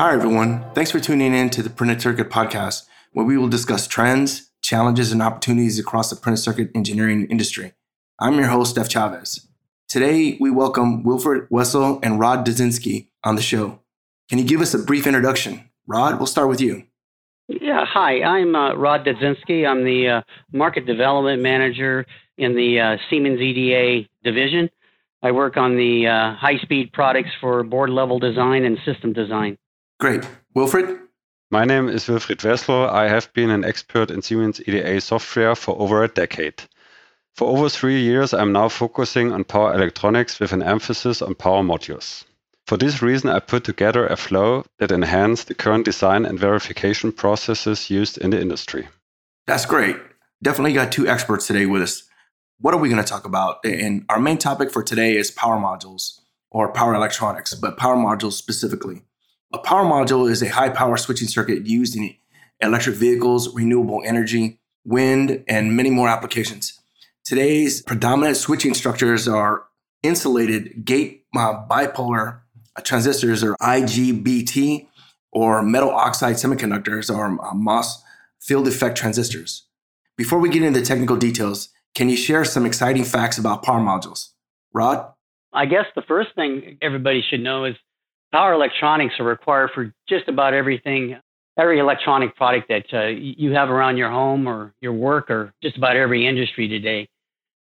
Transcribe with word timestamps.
Hi, 0.00 0.14
everyone. 0.14 0.64
Thanks 0.72 0.90
for 0.90 0.98
tuning 0.98 1.34
in 1.34 1.50
to 1.50 1.62
the 1.62 1.68
Printed 1.68 2.00
Circuit 2.00 2.30
podcast, 2.30 2.86
where 3.12 3.26
we 3.26 3.36
will 3.36 3.48
discuss 3.50 3.86
trends, 3.86 4.50
challenges, 4.62 5.12
and 5.12 5.20
opportunities 5.20 5.78
across 5.78 6.08
the 6.08 6.16
printed 6.16 6.42
circuit 6.42 6.70
engineering 6.74 7.26
industry. 7.26 7.74
I'm 8.18 8.36
your 8.36 8.46
host, 8.46 8.70
Steph 8.70 8.88
Chavez. 8.88 9.46
Today, 9.90 10.38
we 10.40 10.50
welcome 10.50 11.04
Wilfried 11.04 11.48
Wessel 11.50 12.00
and 12.02 12.18
Rod 12.18 12.46
Dudzinski 12.46 13.08
on 13.24 13.34
the 13.34 13.42
show. 13.42 13.78
Can 14.30 14.38
you 14.38 14.44
give 14.44 14.62
us 14.62 14.72
a 14.72 14.78
brief 14.78 15.06
introduction? 15.06 15.68
Rod, 15.86 16.16
we'll 16.16 16.26
start 16.26 16.48
with 16.48 16.62
you. 16.62 16.84
Yeah, 17.48 17.84
hi. 17.84 18.22
I'm 18.22 18.56
uh, 18.56 18.76
Rod 18.76 19.04
Dudzinski. 19.04 19.68
I'm 19.68 19.84
the 19.84 20.08
uh, 20.08 20.22
market 20.50 20.86
development 20.86 21.42
manager 21.42 22.06
in 22.38 22.56
the 22.56 22.80
uh, 22.80 22.96
Siemens 23.10 23.38
EDA 23.38 24.08
division. 24.24 24.70
I 25.22 25.32
work 25.32 25.58
on 25.58 25.76
the 25.76 26.06
uh, 26.06 26.36
high 26.36 26.56
speed 26.62 26.94
products 26.94 27.32
for 27.38 27.62
board 27.64 27.90
level 27.90 28.18
design 28.18 28.64
and 28.64 28.78
system 28.86 29.12
design. 29.12 29.58
Great. 30.00 30.26
Wilfried? 30.56 30.98
My 31.50 31.66
name 31.66 31.90
is 31.90 32.06
Wilfried 32.06 32.42
Wessel. 32.42 32.88
I 32.88 33.06
have 33.06 33.30
been 33.34 33.50
an 33.50 33.66
expert 33.66 34.10
in 34.10 34.22
Siemens 34.22 34.58
EDA 34.66 34.98
software 35.02 35.54
for 35.54 35.78
over 35.78 36.02
a 36.02 36.08
decade. 36.08 36.62
For 37.34 37.46
over 37.46 37.68
three 37.68 38.00
years, 38.00 38.32
I'm 38.32 38.50
now 38.50 38.70
focusing 38.70 39.30
on 39.30 39.44
power 39.44 39.74
electronics 39.74 40.40
with 40.40 40.52
an 40.52 40.62
emphasis 40.62 41.20
on 41.20 41.34
power 41.34 41.62
modules. 41.62 42.24
For 42.66 42.78
this 42.78 43.02
reason, 43.02 43.28
I 43.28 43.40
put 43.40 43.64
together 43.64 44.06
a 44.06 44.16
flow 44.16 44.64
that 44.78 44.90
enhances 44.90 45.44
the 45.44 45.54
current 45.54 45.84
design 45.84 46.24
and 46.24 46.38
verification 46.38 47.12
processes 47.12 47.90
used 47.90 48.16
in 48.16 48.30
the 48.30 48.40
industry. 48.40 48.88
That's 49.46 49.66
great. 49.66 49.96
Definitely 50.42 50.72
got 50.72 50.92
two 50.92 51.06
experts 51.06 51.46
today 51.46 51.66
with 51.66 51.82
us. 51.82 52.04
What 52.58 52.72
are 52.72 52.80
we 52.80 52.88
going 52.88 53.04
to 53.04 53.06
talk 53.06 53.26
about? 53.26 53.58
And 53.64 54.06
our 54.08 54.18
main 54.18 54.38
topic 54.38 54.70
for 54.70 54.82
today 54.82 55.18
is 55.18 55.30
power 55.30 55.58
modules 55.58 56.20
or 56.50 56.72
power 56.72 56.94
electronics, 56.94 57.54
but 57.54 57.76
power 57.76 57.96
modules 57.96 58.32
specifically. 58.32 59.02
A 59.52 59.58
power 59.58 59.84
module 59.84 60.30
is 60.30 60.42
a 60.42 60.48
high 60.48 60.68
power 60.68 60.96
switching 60.96 61.26
circuit 61.26 61.66
used 61.66 61.96
in 61.96 62.14
electric 62.60 62.94
vehicles, 62.94 63.52
renewable 63.52 64.00
energy, 64.04 64.60
wind, 64.84 65.42
and 65.48 65.76
many 65.76 65.90
more 65.90 66.08
applications. 66.08 66.80
Today's 67.24 67.82
predominant 67.82 68.36
switching 68.36 68.74
structures 68.74 69.26
are 69.26 69.64
insulated 70.04 70.84
gate 70.84 71.24
uh, 71.36 71.66
bipolar 71.68 72.40
transistors 72.84 73.42
or 73.42 73.56
IGBT 73.60 74.86
or 75.32 75.62
metal 75.62 75.90
oxide 75.90 76.36
semiconductors 76.36 77.14
or 77.14 77.26
uh, 77.44 77.54
MOS 77.54 78.02
field 78.40 78.68
effect 78.68 78.96
transistors. 78.96 79.66
Before 80.16 80.38
we 80.38 80.48
get 80.48 80.62
into 80.62 80.80
technical 80.80 81.16
details, 81.16 81.70
can 81.94 82.08
you 82.08 82.16
share 82.16 82.44
some 82.44 82.64
exciting 82.64 83.04
facts 83.04 83.36
about 83.36 83.62
power 83.62 83.80
modules? 83.80 84.28
Rod? 84.72 85.12
I 85.52 85.66
guess 85.66 85.86
the 85.96 86.02
first 86.02 86.34
thing 86.36 86.78
everybody 86.80 87.22
should 87.28 87.40
know 87.40 87.64
is 87.64 87.74
power 88.32 88.52
electronics 88.52 89.14
are 89.18 89.24
required 89.24 89.70
for 89.74 89.92
just 90.08 90.28
about 90.28 90.54
everything, 90.54 91.16
every 91.58 91.78
electronic 91.78 92.34
product 92.36 92.68
that 92.68 92.84
uh, 92.92 93.06
you 93.06 93.52
have 93.52 93.70
around 93.70 93.96
your 93.96 94.10
home 94.10 94.46
or 94.46 94.72
your 94.80 94.92
work 94.92 95.30
or 95.30 95.52
just 95.62 95.76
about 95.76 95.96
every 95.96 96.26
industry 96.26 96.68
today. 96.68 97.08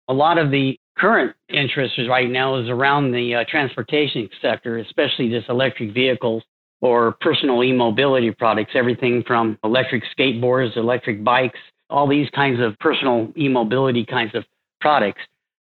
A 0.08 0.14
lot 0.14 0.38
of 0.38 0.52
the 0.52 0.78
current 0.98 1.36
interest 1.50 1.94
right 2.10 2.30
now 2.30 2.56
is 2.58 2.70
around 2.70 3.12
the 3.12 3.36
uh, 3.36 3.44
transportation 3.50 4.30
sector, 4.42 4.78
especially 4.78 5.30
this 5.30 5.44
electric 5.50 5.94
vehicles 5.94 6.44
or 6.82 7.14
personal 7.22 7.64
e-mobility 7.64 8.32
products, 8.32 8.72
everything 8.76 9.24
from 9.26 9.58
electric 9.64 10.04
skateboards, 10.18 10.78
electric 10.78 11.24
bikes, 11.24 11.60
all 11.90 12.08
these 12.08 12.30
kinds 12.32 12.60
of 12.60 12.78
personal 12.80 13.32
e-mobility 13.38 14.06
kinds 14.06 14.36
of 14.36 14.44
products. 14.82 15.22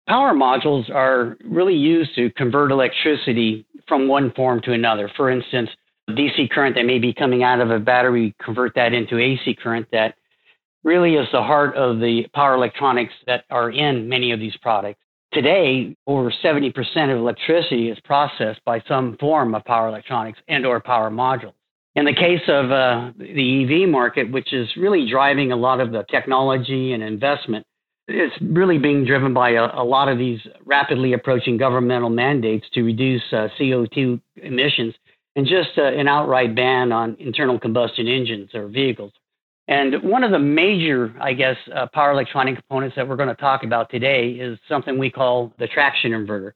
Power 0.08 0.34
modules 0.34 0.90
are 0.90 1.36
really 1.44 1.74
used 1.76 2.14
to 2.16 2.30
convert 2.30 2.72
electricity 2.72 3.64
from 3.92 4.08
one 4.08 4.32
form 4.32 4.58
to 4.62 4.72
another. 4.72 5.10
For 5.18 5.28
instance, 5.28 5.68
DC 6.08 6.48
current 6.48 6.76
that 6.76 6.86
may 6.86 6.98
be 6.98 7.12
coming 7.12 7.42
out 7.42 7.60
of 7.60 7.70
a 7.70 7.78
battery, 7.78 8.34
convert 8.42 8.74
that 8.74 8.94
into 8.94 9.18
AC 9.18 9.54
current 9.62 9.86
that 9.92 10.14
really 10.82 11.16
is 11.16 11.28
the 11.30 11.42
heart 11.42 11.76
of 11.76 11.98
the 12.00 12.22
power 12.34 12.54
electronics 12.54 13.12
that 13.26 13.44
are 13.50 13.70
in 13.70 14.08
many 14.08 14.32
of 14.32 14.40
these 14.40 14.56
products. 14.62 14.98
Today, 15.34 15.94
over 16.06 16.32
70% 16.42 16.72
of 17.12 17.18
electricity 17.18 17.90
is 17.90 17.98
processed 18.00 18.64
by 18.64 18.82
some 18.88 19.18
form 19.20 19.54
of 19.54 19.62
power 19.66 19.88
electronics 19.88 20.38
and 20.48 20.64
or 20.64 20.80
power 20.80 21.10
modules. 21.10 21.52
In 21.94 22.06
the 22.06 22.14
case 22.14 22.40
of 22.48 22.70
uh, 22.70 23.12
the 23.18 23.82
EV 23.84 23.90
market, 23.90 24.32
which 24.32 24.54
is 24.54 24.68
really 24.74 25.06
driving 25.10 25.52
a 25.52 25.56
lot 25.56 25.80
of 25.80 25.92
the 25.92 26.06
technology 26.10 26.94
and 26.94 27.02
investment, 27.02 27.66
it's 28.08 28.34
really 28.42 28.78
being 28.78 29.04
driven 29.04 29.32
by 29.32 29.50
a, 29.50 29.64
a 29.74 29.84
lot 29.84 30.08
of 30.08 30.18
these 30.18 30.40
rapidly 30.64 31.12
approaching 31.12 31.56
governmental 31.56 32.10
mandates 32.10 32.66
to 32.74 32.82
reduce 32.82 33.22
uh, 33.32 33.48
CO2 33.58 34.20
emissions 34.36 34.94
and 35.36 35.46
just 35.46 35.70
uh, 35.78 35.84
an 35.84 36.08
outright 36.08 36.54
ban 36.54 36.92
on 36.92 37.16
internal 37.18 37.58
combustion 37.58 38.08
engines 38.08 38.50
or 38.54 38.68
vehicles. 38.68 39.12
And 39.68 40.02
one 40.02 40.24
of 40.24 40.32
the 40.32 40.38
major, 40.38 41.14
I 41.20 41.32
guess, 41.32 41.56
uh, 41.74 41.86
power 41.94 42.10
electronic 42.10 42.56
components 42.56 42.96
that 42.96 43.08
we're 43.08 43.16
going 43.16 43.28
to 43.28 43.34
talk 43.36 43.62
about 43.62 43.90
today 43.90 44.30
is 44.30 44.58
something 44.68 44.98
we 44.98 45.10
call 45.10 45.52
the 45.58 45.68
traction 45.68 46.10
inverter, 46.12 46.52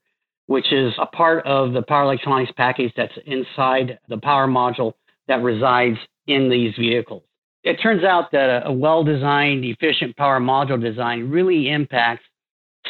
which 0.46 0.72
is 0.72 0.92
a 1.00 1.06
part 1.06 1.46
of 1.46 1.72
the 1.72 1.82
power 1.82 2.02
electronics 2.02 2.52
package 2.56 2.92
that's 2.96 3.16
inside 3.24 3.98
the 4.08 4.18
power 4.18 4.48
module 4.48 4.94
that 5.28 5.42
resides 5.42 5.98
in 6.26 6.50
these 6.50 6.74
vehicles. 6.76 7.22
It 7.66 7.82
turns 7.82 8.04
out 8.04 8.30
that 8.30 8.62
a, 8.64 8.72
well 8.72 9.02
designed, 9.02 9.64
efficient 9.64 10.16
power 10.16 10.38
module 10.38 10.80
design 10.80 11.28
really 11.28 11.68
impacts 11.68 12.24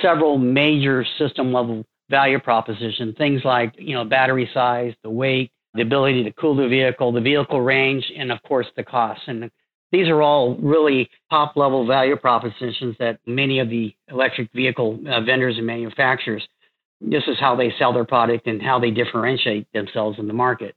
several 0.03 0.37
major 0.37 1.03
system 1.19 1.51
level 1.51 1.87
value 2.11 2.39
propositions, 2.39 3.17
things 3.17 3.41
like 3.43 3.73
you 3.79 3.95
know 3.95 4.05
battery 4.05 4.51
size, 4.53 4.93
the 5.03 5.09
weight, 5.09 5.51
the 5.73 5.81
ability 5.81 6.25
to 6.25 6.33
cool 6.33 6.55
the 6.55 6.69
vehicle, 6.69 7.11
the 7.11 7.23
vehicle 7.23 7.63
range, 7.63 8.05
and 8.19 8.31
of 8.31 8.43
course 8.43 8.67
the 8.77 8.85
cost. 8.85 9.23
And 9.29 9.51
these 9.93 10.09
are 10.09 10.21
all 10.21 10.57
really 10.57 11.09
top 11.31 11.57
level 11.57 11.87
value 11.87 12.17
propositions 12.17 12.97
that 12.99 13.19
many 13.27 13.61
of 13.61 13.71
the 13.71 13.95
electric 14.11 14.53
vehicle 14.53 15.01
uh, 15.09 15.23
vendors 15.23 15.57
and 15.57 15.67
manufacturers, 15.67 16.47
this 17.01 17.23
is 17.29 17.39
how 17.41 17.57
they 17.57 17.73
sell 17.79 17.95
their 17.95 18.05
product 18.05 18.47
and 18.47 18.61
how 18.61 18.79
they 18.79 18.91
differentiate 18.91 19.73
themselves 19.73 20.19
in 20.19 20.27
the 20.27 20.35
market. 20.35 20.75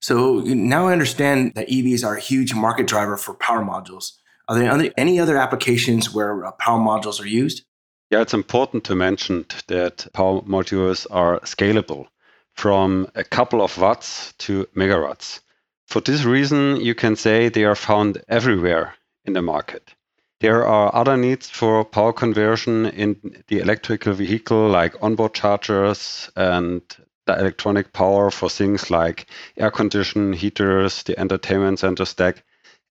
So 0.00 0.40
now 0.40 0.88
I 0.88 0.92
understand 0.92 1.54
that 1.54 1.68
EVs 1.68 2.04
are 2.04 2.16
a 2.16 2.20
huge 2.20 2.54
market 2.54 2.86
driver 2.86 3.16
for 3.16 3.34
power 3.34 3.62
modules. 3.62 4.12
Are 4.48 4.58
there 4.58 4.92
any 4.96 5.20
other 5.20 5.36
applications 5.36 6.12
where 6.12 6.44
uh, 6.44 6.52
power 6.52 6.78
modules 6.78 7.20
are 7.20 7.28
used? 7.28 7.62
Yeah, 8.10 8.22
it's 8.22 8.34
important 8.34 8.82
to 8.84 8.96
mention 8.96 9.46
that 9.68 10.08
power 10.12 10.40
modules 10.40 11.06
are 11.10 11.38
scalable 11.40 12.06
from 12.54 13.06
a 13.14 13.22
couple 13.22 13.62
of 13.62 13.78
watts 13.78 14.32
to 14.38 14.66
megawatts. 14.74 15.40
For 15.86 16.00
this 16.00 16.24
reason, 16.24 16.80
you 16.80 16.94
can 16.94 17.14
say 17.14 17.48
they 17.48 17.64
are 17.64 17.76
found 17.76 18.22
everywhere 18.28 18.94
in 19.24 19.34
the 19.34 19.42
market. 19.42 19.94
There 20.40 20.66
are 20.66 20.94
other 20.94 21.16
needs 21.16 21.48
for 21.50 21.84
power 21.84 22.12
conversion 22.12 22.86
in 22.86 23.44
the 23.48 23.60
electrical 23.60 24.14
vehicle, 24.14 24.68
like 24.68 25.00
onboard 25.02 25.34
chargers 25.34 26.30
and 26.34 26.82
the 27.26 27.38
electronic 27.38 27.92
power 27.92 28.30
for 28.30 28.48
things 28.48 28.90
like 28.90 29.26
air 29.56 29.70
condition, 29.70 30.32
heaters, 30.32 31.02
the 31.02 31.18
entertainment 31.18 31.78
center 31.78 32.04
stack, 32.04 32.42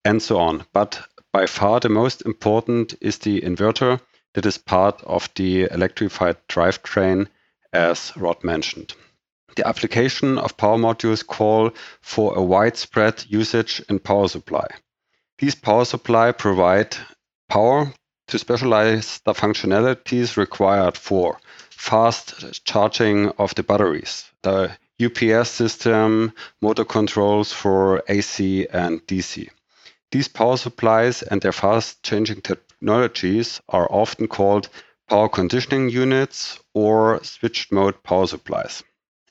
and 0.05 0.21
so 0.21 0.37
on. 0.37 0.65
But 0.73 1.01
by 1.33 1.45
far 1.45 1.79
the 1.79 1.89
most 1.89 2.21
important 2.23 2.95
is 3.01 3.17
the 3.19 3.41
inverter 3.41 3.99
that 4.33 4.45
is 4.45 4.57
part 4.57 5.03
of 5.03 5.29
the 5.35 5.63
electrified 5.71 6.37
drivetrain, 6.47 7.27
as 7.73 8.11
Rod 8.15 8.43
mentioned 8.43 8.93
the 9.57 9.67
application 9.67 10.37
of 10.37 10.55
power 10.55 10.77
modules 10.77 11.25
call 11.25 11.71
for 12.01 12.37
a 12.37 12.41
widespread 12.41 13.25
usage 13.27 13.81
in 13.89 13.99
power 13.99 14.27
supply. 14.27 14.67
These 15.39 15.55
power 15.55 15.83
supply 15.83 16.31
provide 16.31 16.95
power 17.49 17.91
to 18.27 18.39
specialize 18.39 19.19
the 19.25 19.33
functionalities 19.33 20.37
required 20.37 20.95
for 20.95 21.39
fast 21.77 22.65
charging 22.65 23.29
of 23.37 23.53
the 23.55 23.63
batteries, 23.63 24.25
the 24.41 24.75
UPS 25.01 25.49
system, 25.51 26.33
motor 26.59 26.83
controls 26.83 27.53
for 27.53 28.03
AC 28.09 28.67
and 28.73 29.05
DC. 29.05 29.47
These 30.11 30.27
power 30.27 30.57
supplies 30.57 31.21
and 31.21 31.39
their 31.39 31.51
fast 31.51 32.01
changing 32.01 32.41
technologies 32.41 33.61
are 33.69 33.87
often 33.91 34.27
called 34.27 34.69
power 35.07 35.29
conditioning 35.29 35.89
units 35.89 36.59
or 36.73 37.23
switched 37.23 37.71
mode 37.71 38.01
power 38.03 38.25
supplies. 38.25 38.83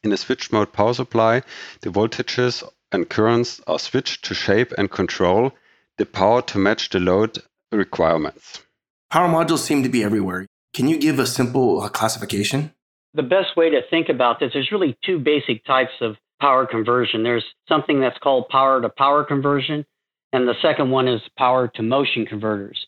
In 0.04 0.12
a 0.12 0.16
switched 0.16 0.52
mode 0.52 0.72
power 0.72 0.94
supply, 0.94 1.42
the 1.80 1.90
voltages 1.90 2.62
and 2.92 3.08
currents 3.08 3.60
are 3.66 3.78
switched 3.78 4.24
to 4.26 4.34
shape 4.34 4.72
and 4.78 4.90
control 4.90 5.52
the 5.98 6.06
power 6.06 6.42
to 6.42 6.58
match 6.58 6.90
the 6.90 7.00
load 7.00 7.42
requirements. 7.72 8.62
Power 9.10 9.28
modules 9.28 9.64
seem 9.64 9.82
to 9.82 9.88
be 9.88 10.04
everywhere. 10.04 10.46
Can 10.76 10.88
you 10.88 10.98
give 10.98 11.18
a 11.18 11.26
simple 11.26 11.80
uh, 11.80 11.88
classification? 11.88 12.70
The 13.14 13.22
best 13.22 13.56
way 13.56 13.70
to 13.70 13.80
think 13.88 14.10
about 14.10 14.40
this 14.40 14.52
is 14.54 14.70
really 14.70 14.94
two 15.06 15.18
basic 15.18 15.64
types 15.64 16.02
of 16.02 16.16
power 16.38 16.66
conversion. 16.66 17.22
There's 17.22 17.46
something 17.66 17.98
that's 17.98 18.18
called 18.18 18.50
power 18.50 18.82
to 18.82 18.90
power 18.90 19.24
conversion, 19.24 19.86
and 20.34 20.46
the 20.46 20.52
second 20.60 20.90
one 20.90 21.08
is 21.08 21.22
power 21.38 21.66
to 21.76 21.82
motion 21.82 22.26
converters. 22.26 22.78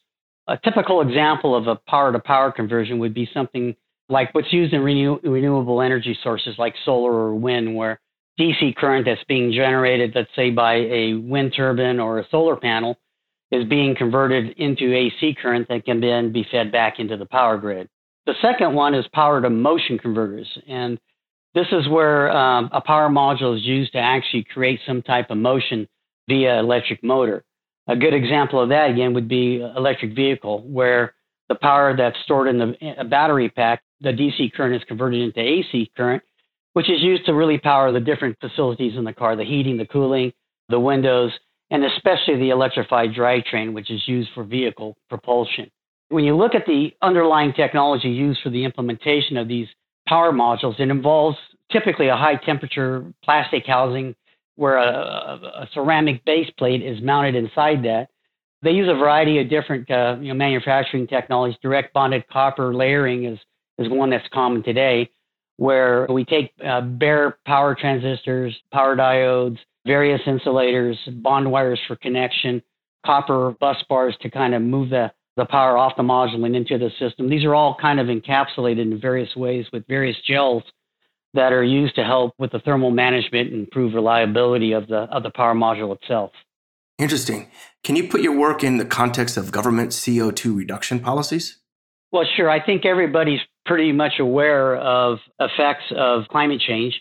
A 0.49 0.59
typical 0.59 1.01
example 1.01 1.57
of 1.57 1.67
a 1.67 1.77
power 1.77 2.13
to 2.13 2.19
power 2.19 2.53
conversion 2.53 2.99
would 2.99 3.15
be 3.15 3.27
something 3.33 3.75
like 4.11 4.35
what's 4.35 4.53
used 4.53 4.75
in 4.75 4.83
renew- 4.83 5.21
renewable 5.23 5.81
energy 5.81 6.15
sources 6.23 6.57
like 6.59 6.75
solar 6.85 7.11
or 7.11 7.35
wind, 7.37 7.75
where 7.75 8.01
DC 8.39 8.77
current 8.77 9.07
that's 9.07 9.25
being 9.29 9.51
generated, 9.51 10.13
let's 10.15 10.29
say 10.37 10.51
by 10.51 10.75
a 10.75 11.15
wind 11.15 11.55
turbine 11.57 12.01
or 12.01 12.19
a 12.19 12.29
solar 12.31 12.57
panel, 12.57 12.99
is 13.51 13.69
being 13.69 13.95
converted 13.97 14.57
into 14.59 14.95
AC 14.95 15.37
current 15.41 15.69
that 15.69 15.85
can 15.85 16.01
then 16.01 16.33
be 16.33 16.47
fed 16.51 16.71
back 16.71 16.99
into 16.99 17.17
the 17.17 17.27
power 17.27 17.57
grid. 17.57 17.89
The 18.27 18.35
second 18.43 18.75
one 18.75 18.95
is 18.95 19.07
power 19.13 19.41
to 19.41 19.49
motion 19.49 19.99
converters. 19.99 20.47
And 20.69 20.99
this 21.55 21.67
is 21.73 21.89
where 21.89 22.31
um, 22.31 22.69
a 22.73 22.81
power 22.81 23.09
module 23.09 23.57
is 23.57 23.65
used 23.65 23.93
to 23.93 23.99
actually 23.99 24.45
create 24.45 24.81
some 24.87 25.03
type 25.03 25.31
of 25.31 25.39
motion 25.39 25.89
via 26.29 26.59
electric 26.59 27.03
motor. 27.03 27.43
A 27.87 27.97
good 27.97 28.13
example 28.13 28.63
of 28.63 28.69
that, 28.69 28.91
again, 28.91 29.15
would 29.15 29.29
be 29.29 29.63
electric 29.63 30.15
vehicle, 30.15 30.63
where 30.63 31.15
the 31.49 31.55
power 31.55 31.97
that's 31.97 32.19
stored 32.25 32.49
in 32.49 32.59
the 32.59 33.05
battery 33.09 33.49
pack, 33.49 33.83
the 34.03 34.11
DC 34.11 34.53
current 34.53 34.75
is 34.75 34.87
converted 34.87 35.23
into 35.23 35.41
AC 35.41 35.91
current, 35.97 36.23
which 36.75 36.91
is 36.91 37.01
used 37.01 37.25
to 37.27 37.33
really 37.33 37.57
power 37.57 37.91
the 37.91 38.01
different 38.01 38.39
facilities 38.41 38.95
in 38.97 39.05
the 39.05 39.13
car 39.15 39.37
the 39.37 39.45
heating, 39.45 39.79
the 39.79 39.87
cooling, 39.87 40.33
the 40.69 40.79
windows, 40.79 41.33
and 41.71 41.85
especially 41.85 42.37
the 42.37 42.51
electrified 42.51 43.11
drivetrain, 43.11 43.73
which 43.73 43.91
is 43.91 44.03
used 44.07 44.31
for 44.35 44.45
vehicle 44.45 44.97
propulsion. 45.09 45.71
When 46.09 46.25
you 46.25 46.37
look 46.37 46.55
at 46.55 46.65
the 46.67 46.93
underlying 47.03 47.53
technology 47.53 48.09
used 48.09 48.41
for 48.43 48.51
the 48.51 48.65
implementation 48.65 49.37
of 49.37 49.49
these 49.49 49.69
power 50.09 50.33
modules, 50.33 50.81
it 50.81 50.89
involves 50.89 51.37
typically 51.71 52.09
a 52.09 52.17
high 52.17 52.37
temperature 52.37 53.13
plastic 53.23 53.67
housing 53.67 54.15
where 54.57 54.79
a, 54.79 55.39
a, 55.63 55.69
ceramic 55.73 56.25
base 56.25 56.51
plate 56.59 56.83
is 56.83 57.01
mounted 57.03 57.37
inside 57.37 57.85
that. 57.85 58.09
They 58.63 58.73
use 58.73 58.89
a 58.89 58.95
variety 58.95 59.39
of 59.39 59.49
different 59.49 59.89
uh, 59.89 60.17
you 60.21 60.29
know, 60.29 60.35
manufacturing 60.35 61.07
technologies. 61.07 61.59
Direct 61.63 61.93
bonded 61.93 62.27
copper 62.29 62.75
layering 62.75 63.25
is, 63.25 63.39
is 63.79 63.89
one 63.89 64.11
that's 64.11 64.27
common 64.33 64.65
today, 64.65 65.11
where 65.59 66.07
we 66.09 66.25
take 66.25 66.53
uh, 66.65 66.81
bare 66.81 67.37
power 67.45 67.75
transistors, 67.79 68.57
power 68.73 68.97
diodes, 68.97 69.59
various 69.85 70.21
insulators, 70.27 70.97
bond 71.17 71.51
wires 71.51 71.81
for 71.87 71.97
connection, 71.97 72.63
copper 73.05 73.55
bus 73.61 73.77
bars 73.89 74.17
to 74.23 74.31
kind 74.31 74.55
of 74.55 74.63
move 74.63 74.91
the, 74.91 75.13
the 75.37 75.45
power 75.45 75.77
off 75.77 75.97
the 75.97 76.03
module 76.03 76.47
and 76.47 76.55
into 76.55 76.79
the 76.79 76.91
system. 76.99 77.29
These 77.29 77.45
are 77.45 77.55
all 77.55 77.77
kind 77.81 77.99
of 77.99 78.07
encapsulated 78.07 78.81
in 78.81 79.01
various 79.01 79.35
ways 79.35 79.67
with 79.73 79.87
various 79.89 80.17
gels 80.27 80.63
that 81.35 81.53
are 81.53 81.65
used 81.65 81.97
to 81.97 82.05
help 82.05 82.35
with 82.39 82.53
the 82.53 82.61
thermal 82.61 82.93
management 82.93 83.53
and 83.53 83.61
improve 83.61 83.95
reliability 83.95 84.73
of 84.73 84.87
the 84.87 85.09
of 85.11 85.23
the 85.23 85.31
power 85.31 85.55
module 85.55 85.95
itself. 85.95 86.31
Interesting. 86.99 87.51
Can 87.85 87.97
you 87.97 88.09
put 88.09 88.23
your 88.23 88.37
work 88.37 88.65
in 88.65 88.77
the 88.77 88.85
context 88.85 89.37
of 89.37 89.53
government 89.53 89.91
CO2 89.91 90.57
reduction 90.57 91.01
policies? 91.01 91.59
Well, 92.11 92.25
sure. 92.37 92.49
I 92.49 92.65
think 92.65 92.87
everybody's 92.87 93.41
pretty 93.67 93.93
much 93.93 94.15
aware 94.19 94.77
of 94.77 95.19
effects 95.39 95.85
of 95.95 96.25
climate 96.29 96.61
change 96.61 97.01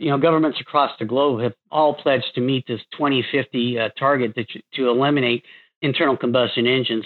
you 0.00 0.08
know, 0.08 0.18
governments 0.18 0.58
across 0.60 0.90
the 0.98 1.04
globe 1.04 1.42
have 1.42 1.52
all 1.70 1.94
pledged 1.94 2.32
to 2.34 2.40
meet 2.40 2.66
this 2.66 2.80
2050 2.92 3.78
uh, 3.78 3.88
target 3.98 4.34
to, 4.34 4.44
to 4.74 4.88
eliminate 4.88 5.44
internal 5.82 6.16
combustion 6.16 6.66
engines. 6.66 7.04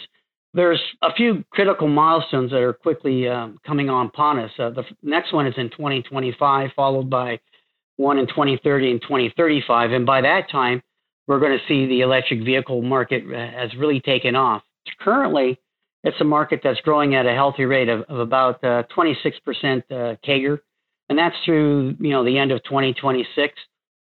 There's 0.54 0.80
a 1.02 1.12
few 1.12 1.44
critical 1.50 1.88
milestones 1.88 2.52
that 2.52 2.60
are 2.60 2.72
quickly 2.72 3.26
um, 3.26 3.58
coming 3.66 3.90
on 3.90 4.06
upon 4.06 4.38
us. 4.38 4.52
Uh, 4.56 4.70
the 4.70 4.84
next 5.02 5.32
one 5.32 5.48
is 5.48 5.54
in 5.56 5.70
2025, 5.70 6.70
followed 6.76 7.10
by 7.10 7.40
one 7.96 8.18
in 8.18 8.28
2030 8.28 8.92
and 8.92 9.02
2035. 9.02 9.90
And 9.90 10.06
by 10.06 10.20
that 10.20 10.48
time, 10.48 10.80
we're 11.26 11.40
going 11.40 11.58
to 11.58 11.64
see 11.66 11.86
the 11.88 12.02
electric 12.02 12.44
vehicle 12.44 12.80
market 12.80 13.24
uh, 13.26 13.58
has 13.58 13.74
really 13.74 14.00
taken 14.00 14.36
off. 14.36 14.62
Currently, 15.00 15.58
it's 16.04 16.20
a 16.20 16.24
market 16.24 16.60
that's 16.62 16.80
growing 16.82 17.16
at 17.16 17.26
a 17.26 17.32
healthy 17.32 17.64
rate 17.64 17.88
of, 17.88 18.02
of 18.02 18.20
about 18.20 18.62
uh, 18.62 18.84
26% 18.96 19.82
uh, 19.90 20.16
CAGR 20.24 20.60
and 21.08 21.18
that's 21.18 21.36
through 21.44 21.96
you 22.00 22.10
know 22.10 22.24
the 22.24 22.38
end 22.38 22.52
of 22.52 22.62
2026. 22.64 23.52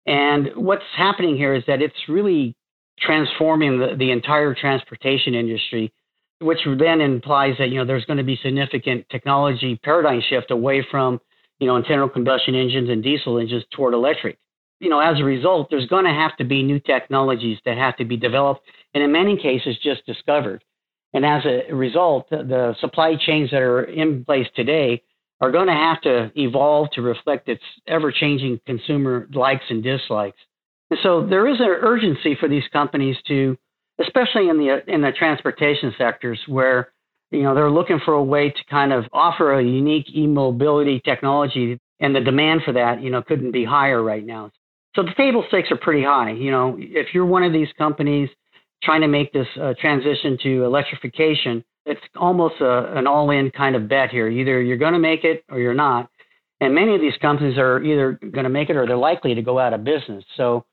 And 0.08 0.50
what's 0.56 0.84
happening 0.96 1.36
here 1.36 1.54
is 1.54 1.64
that 1.68 1.82
it's 1.82 1.96
really 2.08 2.56
transforming 3.00 3.80
the, 3.80 3.96
the 3.98 4.12
entire 4.12 4.54
transportation 4.54 5.34
industry, 5.34 5.92
which 6.40 6.60
then 6.78 7.02
implies 7.02 7.56
that 7.60 7.70
you 7.70 7.80
know 7.80 7.86
there's 7.86 8.06
going 8.06 8.18
to 8.18 8.24
be 8.24 8.40
significant 8.42 9.08
technology 9.10 9.80
paradigm 9.84 10.22
shift 10.28 10.52
away 10.52 10.86
from 10.90 11.20
you 11.60 11.68
know 11.68 11.76
internal 11.76 12.10
combustion 12.10 12.56
engines 12.56 12.90
and 12.90 13.04
diesel 13.04 13.40
engines 13.40 13.64
toward 13.72 13.94
electric. 13.94 14.38
You 14.80 14.90
know, 14.90 15.00
as 15.00 15.20
a 15.20 15.24
result, 15.24 15.70
there's 15.70 15.88
going 15.88 16.04
to 16.04 16.12
have 16.12 16.36
to 16.38 16.44
be 16.44 16.62
new 16.62 16.80
technologies 16.80 17.58
that 17.66 17.78
have 17.78 17.96
to 17.98 18.06
be 18.06 18.18
developed, 18.18 18.62
and 18.94 19.04
in 19.04 19.12
many 19.12 19.38
cases, 19.38 19.78
just 19.82 20.06
discovered. 20.06 20.64
And 21.16 21.26
as 21.26 21.44
a 21.46 21.74
result, 21.74 22.30
the 22.30 22.76
supply 22.82 23.16
chains 23.16 23.50
that 23.52 23.62
are 23.62 23.86
in 23.86 24.26
place 24.26 24.48
today 24.54 25.02
are 25.40 25.50
going 25.50 25.68
to 25.68 25.74
have 25.74 26.02
to 26.02 26.30
evolve 26.36 26.90
to 26.92 27.02
reflect 27.02 27.48
its 27.48 27.64
ever 27.88 28.12
changing 28.12 28.60
consumer 28.66 29.26
likes 29.34 29.64
and 29.70 29.82
dislikes. 29.82 30.38
And 30.90 31.00
so 31.02 31.26
there 31.26 31.48
is 31.48 31.62
an 31.62 31.68
urgency 31.68 32.36
for 32.38 32.50
these 32.50 32.66
companies 32.74 33.16
to, 33.30 33.58
especially 33.98 34.50
in 34.50 34.58
the 34.58 34.84
in 34.94 35.02
the 35.02 35.14
transportation 35.18 35.94
sectors, 35.98 36.38
where 36.48 36.90
you 37.32 37.44
know 37.44 37.56
they're 37.56 37.72
looking 37.72 38.02
for 38.04 38.16
a 38.16 38.24
way 38.24 38.50
to 38.50 38.64
kind 38.70 38.92
of 38.92 39.06
offer 39.14 39.54
a 39.54 39.64
unique 39.64 40.08
e-mobility 40.14 41.00
technology, 41.00 41.80
and 42.02 42.14
the 42.14 42.20
demand 42.20 42.64
for 42.66 42.74
that 42.74 43.02
you 43.02 43.10
know 43.10 43.22
couldn't 43.22 43.52
be 43.52 43.64
higher 43.64 44.04
right 44.04 44.26
now. 44.26 44.52
So 44.98 45.04
the 45.04 45.14
table 45.16 45.46
stakes 45.48 45.72
are 45.72 45.78
pretty 45.78 46.04
high. 46.04 46.32
You 46.32 46.52
know, 46.52 46.76
if 46.78 47.14
you're 47.14 47.26
one 47.26 47.44
of 47.44 47.54
these 47.54 47.70
companies 47.78 48.28
trying 48.86 49.02
to 49.02 49.08
make 49.08 49.34
this 49.34 49.48
uh, 49.62 49.74
transition 49.82 50.38
to 50.44 50.64
electrification, 50.64 51.64
it's 51.86 52.02
almost 52.16 52.56
a, 52.62 52.98
an 52.98 53.08
all-in 53.08 53.52
kind 53.52 53.76
of 53.76 53.90
bet 53.90 54.10
here. 54.10 54.30
Either 54.30 54.62
you're 54.62 54.78
going 54.78 54.94
to 54.94 55.00
make 55.00 55.24
it 55.24 55.44
or 55.50 55.60
you're 55.60 55.74
not. 55.74 56.10
And 56.62 56.74
many 56.74 56.96
of 56.96 57.02
these 57.02 57.18
companies 57.22 57.58
are 57.58 57.84
either 57.84 58.14
going 58.14 58.46
to 58.46 58.50
make 58.50 58.70
it 58.70 58.78
or 58.78 58.88
they're 58.88 58.96
likely 58.96 59.36
to 59.36 59.42
go 59.42 59.60
out 59.60 59.74
of 59.74 59.84
business. 59.84 60.24
So 60.38 60.66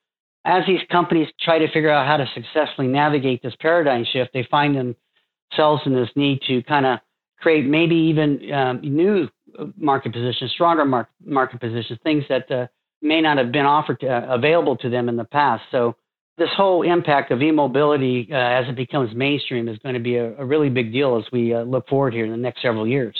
as 0.45 0.63
these 0.67 0.81
companies 0.91 1.29
try 1.41 1.59
to 1.59 1.67
figure 1.73 1.91
out 1.91 2.07
how 2.07 2.17
to 2.17 2.27
successfully 2.35 2.89
navigate 2.89 3.43
this 3.43 3.55
paradigm 3.61 4.05
shift, 4.13 4.31
they 4.33 4.47
find 4.51 4.75
themselves 4.77 5.83
in 5.87 5.95
this 5.95 6.09
need 6.15 6.41
to 6.49 6.63
kind 6.65 6.87
of 6.87 6.99
create 7.41 7.67
maybe 7.67 7.97
even 7.97 8.53
um, 8.53 8.81
new 8.83 9.29
market 9.77 10.13
positions, 10.13 10.51
stronger 10.53 10.85
market, 10.85 11.13
market 11.25 11.61
positions, 11.61 11.99
things 12.03 12.25
that 12.29 12.51
uh, 12.51 12.67
may 13.03 13.21
not 13.21 13.37
have 13.39 13.53
been 13.53 13.67
offered 13.67 14.01
to, 14.01 14.09
uh, 14.09 14.35
available 14.35 14.77
to 14.77 14.89
them 14.89 15.09
in 15.09 15.17
the 15.17 15.25
past. 15.25 15.63
So 15.71 15.97
this 16.39 16.49
whole 16.57 16.83
impact 16.83 17.31
of 17.31 17.43
e-mobility 17.43 18.29
uh, 18.31 18.37
as 18.37 18.69
it 18.69 18.77
becomes 18.77 19.15
mainstream 19.15 19.69
is 19.69 19.79
going 19.79 19.95
to 19.95 20.01
be 20.01 20.17
a, 20.17 20.35
a 20.37 20.45
really 20.45 20.71
big 20.71 20.93
deal 20.93 21.17
as 21.17 21.25
we 21.33 21.55
uh, 21.55 21.63
look 21.63 21.89
forward 21.89 22.15
here 22.15 22.25
in 22.25 22.31
the 22.31 22.37
next 22.37 22.63
several 22.63 22.87
years. 22.87 23.17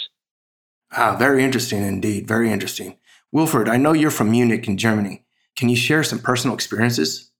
Ah, 0.91 1.15
very 1.17 1.43
interesting 1.43 1.83
indeed. 1.83 2.27
Very 2.27 2.51
interesting. 2.51 2.97
Wilfried, 3.33 3.69
I 3.69 3.77
know 3.77 3.93
you're 3.93 4.11
from 4.11 4.31
Munich 4.31 4.67
in 4.67 4.77
Germany. 4.77 5.23
Can 5.55 5.69
you 5.69 5.75
share 5.75 6.03
some 6.03 6.19
personal 6.19 6.55
experiences? 6.55 7.31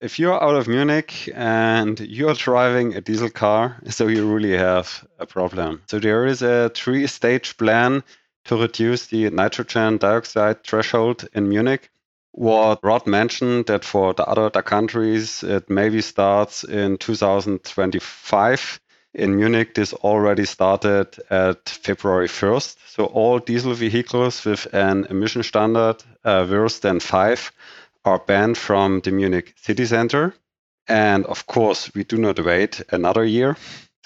If 0.00 0.18
you're 0.18 0.42
out 0.42 0.56
of 0.56 0.66
Munich 0.66 1.30
and 1.34 2.00
you're 2.00 2.34
driving 2.34 2.94
a 2.94 3.00
diesel 3.00 3.30
car, 3.30 3.80
so 3.88 4.08
you 4.08 4.26
really 4.26 4.56
have 4.56 5.06
a 5.18 5.26
problem. 5.26 5.82
So 5.86 5.98
there 5.98 6.26
is 6.26 6.42
a 6.42 6.70
three 6.74 7.06
stage 7.06 7.56
plan 7.56 8.02
to 8.46 8.56
reduce 8.56 9.06
the 9.06 9.30
nitrogen 9.30 9.98
dioxide 9.98 10.64
threshold 10.64 11.28
in 11.34 11.48
Munich 11.48 11.90
what 12.32 12.82
Rod 12.82 13.06
mentioned 13.06 13.66
that 13.66 13.84
for 13.84 14.14
the 14.14 14.24
other 14.24 14.50
countries, 14.62 15.42
it 15.42 15.68
maybe 15.68 16.00
starts 16.00 16.64
in 16.64 16.96
2025. 16.96 18.80
In 19.14 19.36
Munich, 19.36 19.74
this 19.74 19.92
already 19.92 20.46
started 20.46 21.08
at 21.28 21.68
February 21.68 22.28
1st. 22.28 22.76
So 22.86 23.04
all 23.04 23.38
diesel 23.38 23.74
vehicles 23.74 24.44
with 24.46 24.66
an 24.72 25.04
emission 25.10 25.42
standard 25.42 25.96
uh, 26.24 26.46
worse 26.50 26.78
than 26.78 27.00
five 27.00 27.52
are 28.06 28.18
banned 28.18 28.56
from 28.56 29.00
the 29.00 29.10
Munich 29.10 29.54
city 29.56 29.84
center. 29.84 30.34
And 30.88 31.26
of 31.26 31.46
course, 31.46 31.94
we 31.94 32.04
do 32.04 32.16
not 32.16 32.42
wait 32.42 32.82
another 32.90 33.24
year. 33.24 33.56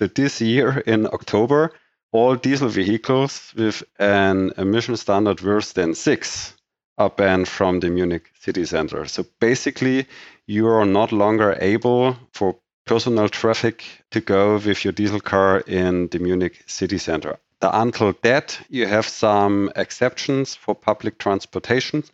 So 0.00 0.08
this 0.08 0.40
year 0.40 0.78
in 0.78 1.06
October, 1.06 1.72
all 2.10 2.34
diesel 2.34 2.68
vehicles 2.68 3.52
with 3.56 3.84
an 4.00 4.52
emission 4.58 4.96
standard 4.96 5.40
worse 5.42 5.72
than 5.72 5.94
six 5.94 6.55
are 6.98 7.12
and 7.18 7.46
from 7.46 7.80
the 7.80 7.90
Munich 7.90 8.30
city 8.40 8.64
center. 8.64 9.06
So 9.06 9.24
basically, 9.40 10.06
you 10.46 10.68
are 10.68 10.86
not 10.86 11.12
longer 11.12 11.56
able 11.60 12.16
for 12.32 12.56
personal 12.86 13.28
traffic 13.28 13.84
to 14.12 14.20
go 14.20 14.54
with 14.54 14.84
your 14.84 14.92
diesel 14.92 15.20
car 15.20 15.60
in 15.60 16.08
the 16.08 16.18
Munich 16.18 16.62
city 16.66 16.98
center. 16.98 17.38
Until 17.60 18.14
that, 18.22 18.60
you 18.68 18.86
have 18.86 19.08
some 19.08 19.72
exceptions 19.74 20.54
for 20.54 20.74
public 20.74 21.18
transportation. 21.18 22.04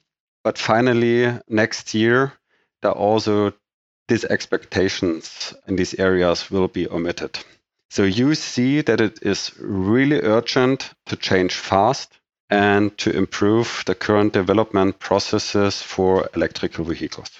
But 0.44 0.58
finally, 0.58 1.38
next 1.48 1.94
year, 1.94 2.32
there 2.80 2.92
also 2.92 3.52
these 4.08 4.24
expectations 4.24 5.54
in 5.66 5.76
these 5.76 5.94
areas 5.94 6.50
will 6.50 6.68
be 6.68 6.88
omitted. 6.88 7.38
So 7.90 8.04
you 8.04 8.34
see 8.34 8.80
that 8.80 9.00
it 9.00 9.18
is 9.22 9.52
really 9.60 10.20
urgent 10.22 10.90
to 11.06 11.16
change 11.16 11.54
fast 11.54 12.18
and 12.52 12.96
to 12.98 13.10
improve 13.16 13.82
the 13.86 13.94
current 13.94 14.34
development 14.34 14.98
processes 14.98 15.80
for 15.80 16.28
electrical 16.36 16.84
vehicles. 16.84 17.30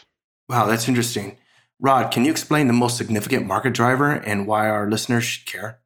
Wow, 0.48 0.64
that's 0.66 0.88
interesting. 0.88 1.36
Rod, 1.78 2.10
can 2.10 2.24
you 2.24 2.30
explain 2.30 2.66
the 2.66 2.72
most 2.72 2.96
significant 2.96 3.46
market 3.46 3.74
driver 3.74 4.10
and 4.10 4.46
why 4.46 4.70
our 4.70 4.88
listeners 4.88 5.24
should 5.24 5.46
care? 5.46 5.80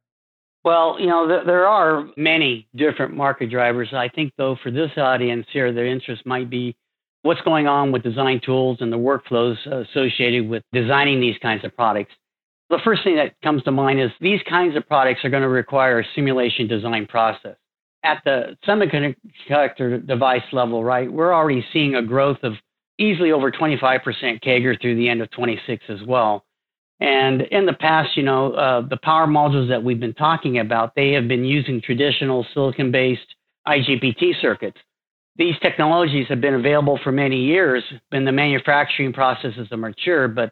Well, 0.63 0.97
you 0.99 1.07
know, 1.07 1.27
th- 1.27 1.45
there 1.45 1.67
are 1.67 2.07
many 2.15 2.69
different 2.73 3.15
market 3.15 3.49
drivers. 3.49 3.89
I 3.91 4.07
think, 4.07 4.31
though, 4.37 4.55
for 4.63 4.71
this 4.71 4.91
audience 4.97 5.45
here, 5.51 5.73
their 5.73 5.87
interest 5.87 6.25
might 6.25 6.49
be 6.49 6.77
what's 7.23 7.41
going 7.41 7.67
on 7.67 7.91
with 7.91 8.03
design 8.03 8.39
tools 8.45 8.77
and 8.79 8.93
the 8.93 8.97
workflows 8.97 9.57
associated 9.65 10.47
with 10.47 10.63
designing 10.71 11.19
these 11.19 11.37
kinds 11.41 11.65
of 11.65 11.75
products. 11.75 12.13
The 12.69 12.79
first 12.83 13.03
thing 13.03 13.17
that 13.17 13.33
comes 13.41 13.63
to 13.63 13.71
mind 13.71 13.99
is 13.99 14.11
these 14.21 14.41
kinds 14.49 14.77
of 14.77 14.87
products 14.87 15.25
are 15.25 15.29
going 15.29 15.43
to 15.43 15.49
require 15.49 15.99
a 15.99 16.05
simulation 16.15 16.67
design 16.67 17.07
process. 17.07 17.57
At 18.03 18.21
the 18.25 18.57
semiconductor 18.65 20.05
device 20.05 20.43
level, 20.53 20.83
right, 20.83 21.11
we're 21.11 21.33
already 21.33 21.65
seeing 21.73 21.95
a 21.95 22.01
growth 22.01 22.37
of 22.43 22.53
easily 22.99 23.31
over 23.31 23.51
25% 23.51 24.01
CAGR 24.41 24.81
through 24.81 24.95
the 24.95 25.09
end 25.09 25.21
of 25.21 25.29
26 25.31 25.83
as 25.89 26.01
well. 26.07 26.45
And 26.99 27.41
in 27.43 27.65
the 27.65 27.73
past, 27.73 28.17
you 28.17 28.23
know, 28.23 28.53
uh, 28.53 28.81
the 28.81 28.97
power 28.97 29.27
modules 29.27 29.69
that 29.69 29.83
we've 29.83 29.99
been 29.99 30.15
talking 30.15 30.59
about, 30.59 30.95
they 30.95 31.11
have 31.11 31.27
been 31.27 31.45
using 31.45 31.79
traditional 31.81 32.45
silicon-based 32.53 33.35
IGBT 33.67 34.41
circuits. 34.41 34.77
These 35.35 35.55
technologies 35.61 36.25
have 36.29 36.41
been 36.41 36.55
available 36.55 36.99
for 37.03 37.11
many 37.11 37.43
years, 37.43 37.83
and 38.11 38.25
the 38.25 38.31
manufacturing 38.31 39.13
processes 39.13 39.67
are 39.71 39.77
mature, 39.77 40.27
but 40.27 40.51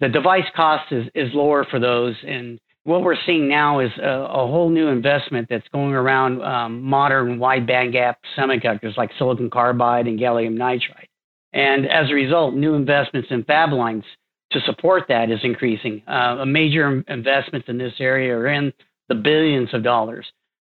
the 0.00 0.08
device 0.08 0.44
cost 0.54 0.92
is, 0.92 1.06
is 1.14 1.32
lower 1.32 1.64
for 1.70 1.78
those. 1.78 2.14
And 2.26 2.60
what 2.86 3.02
we're 3.02 3.16
seeing 3.26 3.48
now 3.48 3.80
is 3.80 3.90
a, 4.00 4.08
a 4.08 4.46
whole 4.46 4.70
new 4.70 4.88
investment 4.88 5.48
that's 5.50 5.66
going 5.68 5.92
around 5.92 6.40
um, 6.42 6.82
modern 6.82 7.38
wide 7.38 7.66
bandgap 7.66 8.14
semiconductors 8.38 8.96
like 8.96 9.10
silicon 9.18 9.50
carbide 9.50 10.06
and 10.06 10.18
gallium 10.18 10.56
nitride. 10.56 11.08
And 11.52 11.86
as 11.86 12.10
a 12.10 12.14
result, 12.14 12.54
new 12.54 12.74
investments 12.74 13.28
in 13.30 13.42
fab 13.44 13.72
lines 13.72 14.04
to 14.52 14.60
support 14.60 15.04
that 15.08 15.30
is 15.30 15.40
increasing. 15.42 16.02
Uh, 16.06 16.38
a 16.40 16.46
major 16.46 17.02
investments 17.08 17.68
in 17.68 17.76
this 17.76 17.94
area 17.98 18.36
are 18.36 18.46
in 18.46 18.72
the 19.08 19.16
billions 19.16 19.72
of 19.74 19.82
dollars 19.82 20.26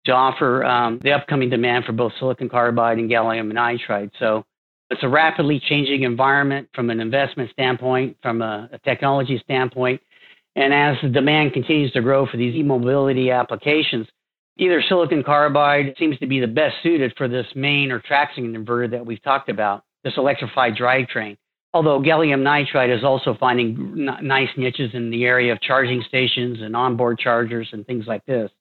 to 0.06 0.12
offer 0.12 0.64
um, 0.66 1.00
the 1.04 1.12
upcoming 1.12 1.50
demand 1.50 1.86
for 1.86 1.94
both 1.94 2.12
silicon 2.20 2.48
carbide 2.50 3.00
and 3.00 3.10
gallium 3.10 3.52
nitride. 3.52 4.12
So 4.20 4.46
it's 4.92 5.02
a 5.02 5.10
rapidly 5.10 5.60
changing 5.68 6.04
environment 6.04 6.70
from 6.76 6.92
an 6.92 7.00
investment 7.00 7.50
standpoint, 7.52 8.18
from 8.22 8.44
a, 8.44 8.70
a 8.72 8.78
technology 8.80 9.42
standpoint. 9.44 10.00
And 10.56 10.74
as 10.74 10.98
the 11.02 11.10
demand 11.10 11.54
continues 11.54 11.92
to 11.94 12.02
grow 12.02 12.28
for 12.28 12.38
these 12.38 12.56
e-mobility 12.56 13.32
applications, 13.32 14.08
either 14.58 14.84
silicon 14.88 15.24
carbide 15.24 15.96
seems 15.98 16.18
to 16.20 16.28
be 16.28 16.40
the 16.40 16.48
best 16.48 16.76
suited 16.84 17.14
for 17.18 17.28
this 17.28 17.48
main 17.56 17.92
or 17.92 18.00
traction 18.00 18.54
inverter 18.54 18.92
that 18.92 19.06
we've 19.06 19.22
talked 19.24 19.50
about, 19.50 19.84
this 20.04 20.14
electrified 20.18 20.76
drivetrain. 20.76 21.38
Although 21.74 22.00
gallium 22.00 22.44
nitride 22.44 22.96
is 22.96 23.04
also 23.04 23.36
finding 23.40 24.08
n- 24.08 24.28
nice 24.28 24.50
niches 24.58 24.92
in 24.94 25.10
the 25.10 25.26
area 25.26 25.52
of 25.52 25.60
charging 25.62 26.04
stations 26.08 26.60
and 26.62 26.76
onboard 26.76 27.18
chargers 27.18 27.68
and 27.72 27.86
things 27.88 28.06
like 28.06 28.24
this. 28.26 28.52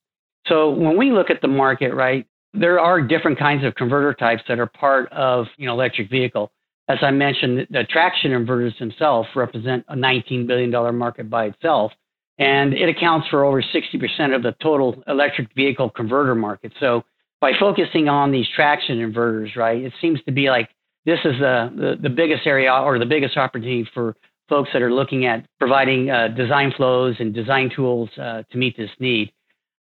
So 0.46 0.70
when 0.70 0.96
we 0.96 1.12
look 1.12 1.28
at 1.28 1.42
the 1.42 1.48
market, 1.48 1.92
right, 1.94 2.26
there 2.54 2.80
are 2.80 3.00
different 3.02 3.38
kinds 3.38 3.64
of 3.64 3.74
converter 3.74 4.14
types 4.14 4.42
that 4.48 4.58
are 4.58 4.66
part 4.66 5.12
of 5.12 5.46
you 5.58 5.66
know 5.66 5.74
electric 5.74 6.10
vehicle. 6.10 6.50
As 6.88 6.98
I 7.02 7.10
mentioned, 7.10 7.66
the 7.70 7.84
traction 7.84 8.32
inverters 8.32 8.76
themselves 8.78 9.28
represent 9.36 9.84
a 9.88 9.94
$19 9.94 10.46
billion 10.46 10.70
market 10.96 11.30
by 11.30 11.46
itself, 11.46 11.92
and 12.38 12.74
it 12.74 12.88
accounts 12.88 13.28
for 13.28 13.44
over 13.44 13.62
60% 13.62 14.34
of 14.34 14.42
the 14.42 14.54
total 14.60 15.02
electric 15.06 15.54
vehicle 15.54 15.90
converter 15.90 16.34
market. 16.34 16.72
So 16.80 17.04
by 17.40 17.52
focusing 17.58 18.08
on 18.08 18.32
these 18.32 18.46
traction 18.54 18.98
inverters, 18.98 19.56
right, 19.56 19.82
it 19.82 19.92
seems 20.00 20.20
to 20.24 20.32
be 20.32 20.50
like 20.50 20.70
this 21.04 21.20
is 21.24 21.38
the, 21.38 21.72
the, 21.74 22.08
the 22.08 22.10
biggest 22.10 22.46
area 22.46 22.72
or 22.72 22.98
the 22.98 23.06
biggest 23.06 23.36
opportunity 23.36 23.88
for 23.94 24.16
folks 24.48 24.70
that 24.72 24.82
are 24.82 24.92
looking 24.92 25.24
at 25.26 25.46
providing 25.58 26.10
uh, 26.10 26.28
design 26.28 26.72
flows 26.76 27.16
and 27.20 27.32
design 27.32 27.70
tools 27.74 28.10
uh, 28.18 28.42
to 28.50 28.58
meet 28.58 28.76
this 28.76 28.90
need 28.98 29.32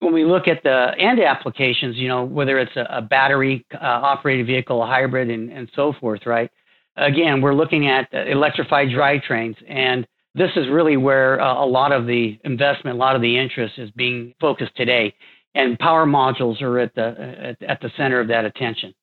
when 0.01 0.13
we 0.13 0.25
look 0.25 0.47
at 0.49 0.63
the 0.63 0.93
end 0.99 1.21
applications, 1.21 1.97
you 1.97 2.09
know, 2.09 2.25
whether 2.25 2.59
it's 2.59 2.77
a, 2.77 2.87
a 2.91 3.03
battery 3.03 3.65
uh, 3.75 3.79
operated 3.81 4.47
vehicle, 4.47 4.83
a 4.83 4.87
hybrid, 4.87 5.31
and, 5.31 5.51
and 5.51 5.71
so 5.75 5.93
forth, 6.01 6.27
right? 6.27 6.51
Again, 6.97 7.41
we're 7.43 7.55
looking 7.55 7.89
at 7.89 8.09
electrified 8.13 8.89
drivetrains, 8.89 9.57
and 9.69 10.07
this 10.35 10.51
is 10.57 10.69
really 10.69 10.97
where 10.97 11.41
uh, 11.41 11.65
a 11.65 11.67
lot 11.67 11.93
of 11.93 12.07
the 12.07 12.39
investment, 12.45 12.97
a 12.97 12.99
lot 12.99 13.17
of 13.17 13.23
the 13.23 13.39
interest 13.39 13.79
is 13.79 13.91
being 13.91 14.35
focused 14.41 14.77
today. 14.77 15.15
And 15.55 15.79
power 15.79 16.07
modules 16.07 16.61
are 16.61 16.79
at 16.79 16.95
the 16.95 17.57
at, 17.61 17.63
at 17.63 17.81
the 17.81 17.91
center 17.97 18.21
of 18.21 18.29
that 18.29 18.45
attention. 18.45 18.95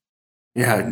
Yeah, 0.55 0.87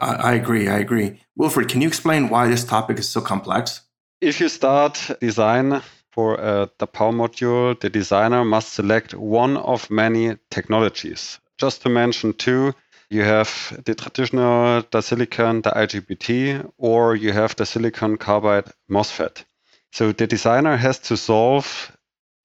I, 0.00 0.30
I 0.30 0.32
agree. 0.34 0.68
I 0.68 0.78
agree. 0.78 1.20
Wilfried, 1.38 1.68
can 1.68 1.82
you 1.82 1.88
explain 1.88 2.30
why 2.30 2.48
this 2.48 2.64
topic 2.64 2.98
is 2.98 3.08
so 3.08 3.20
complex? 3.20 3.82
If 4.22 4.40
you 4.40 4.48
start 4.48 5.10
design 5.20 5.82
for 6.12 6.40
uh, 6.40 6.66
the 6.78 6.86
power 6.86 7.12
module, 7.12 7.78
the 7.78 7.90
designer 7.90 8.44
must 8.44 8.72
select 8.72 9.14
one 9.14 9.56
of 9.58 9.90
many 9.90 10.36
technologies. 10.50 11.38
Just 11.58 11.82
to 11.82 11.88
mention 11.88 12.32
two, 12.32 12.72
you 13.12 13.22
have 13.22 13.78
the 13.84 13.94
traditional, 13.94 14.82
the 14.90 15.02
silicon, 15.02 15.60
the 15.60 15.70
IGBT, 15.70 16.70
or 16.78 17.14
you 17.14 17.32
have 17.32 17.54
the 17.56 17.66
silicon 17.66 18.16
carbide 18.16 18.72
MOSFET. 18.88 19.44
So 19.92 20.12
the 20.12 20.26
designer 20.26 20.76
has 20.78 20.98
to 21.00 21.16
solve 21.18 21.94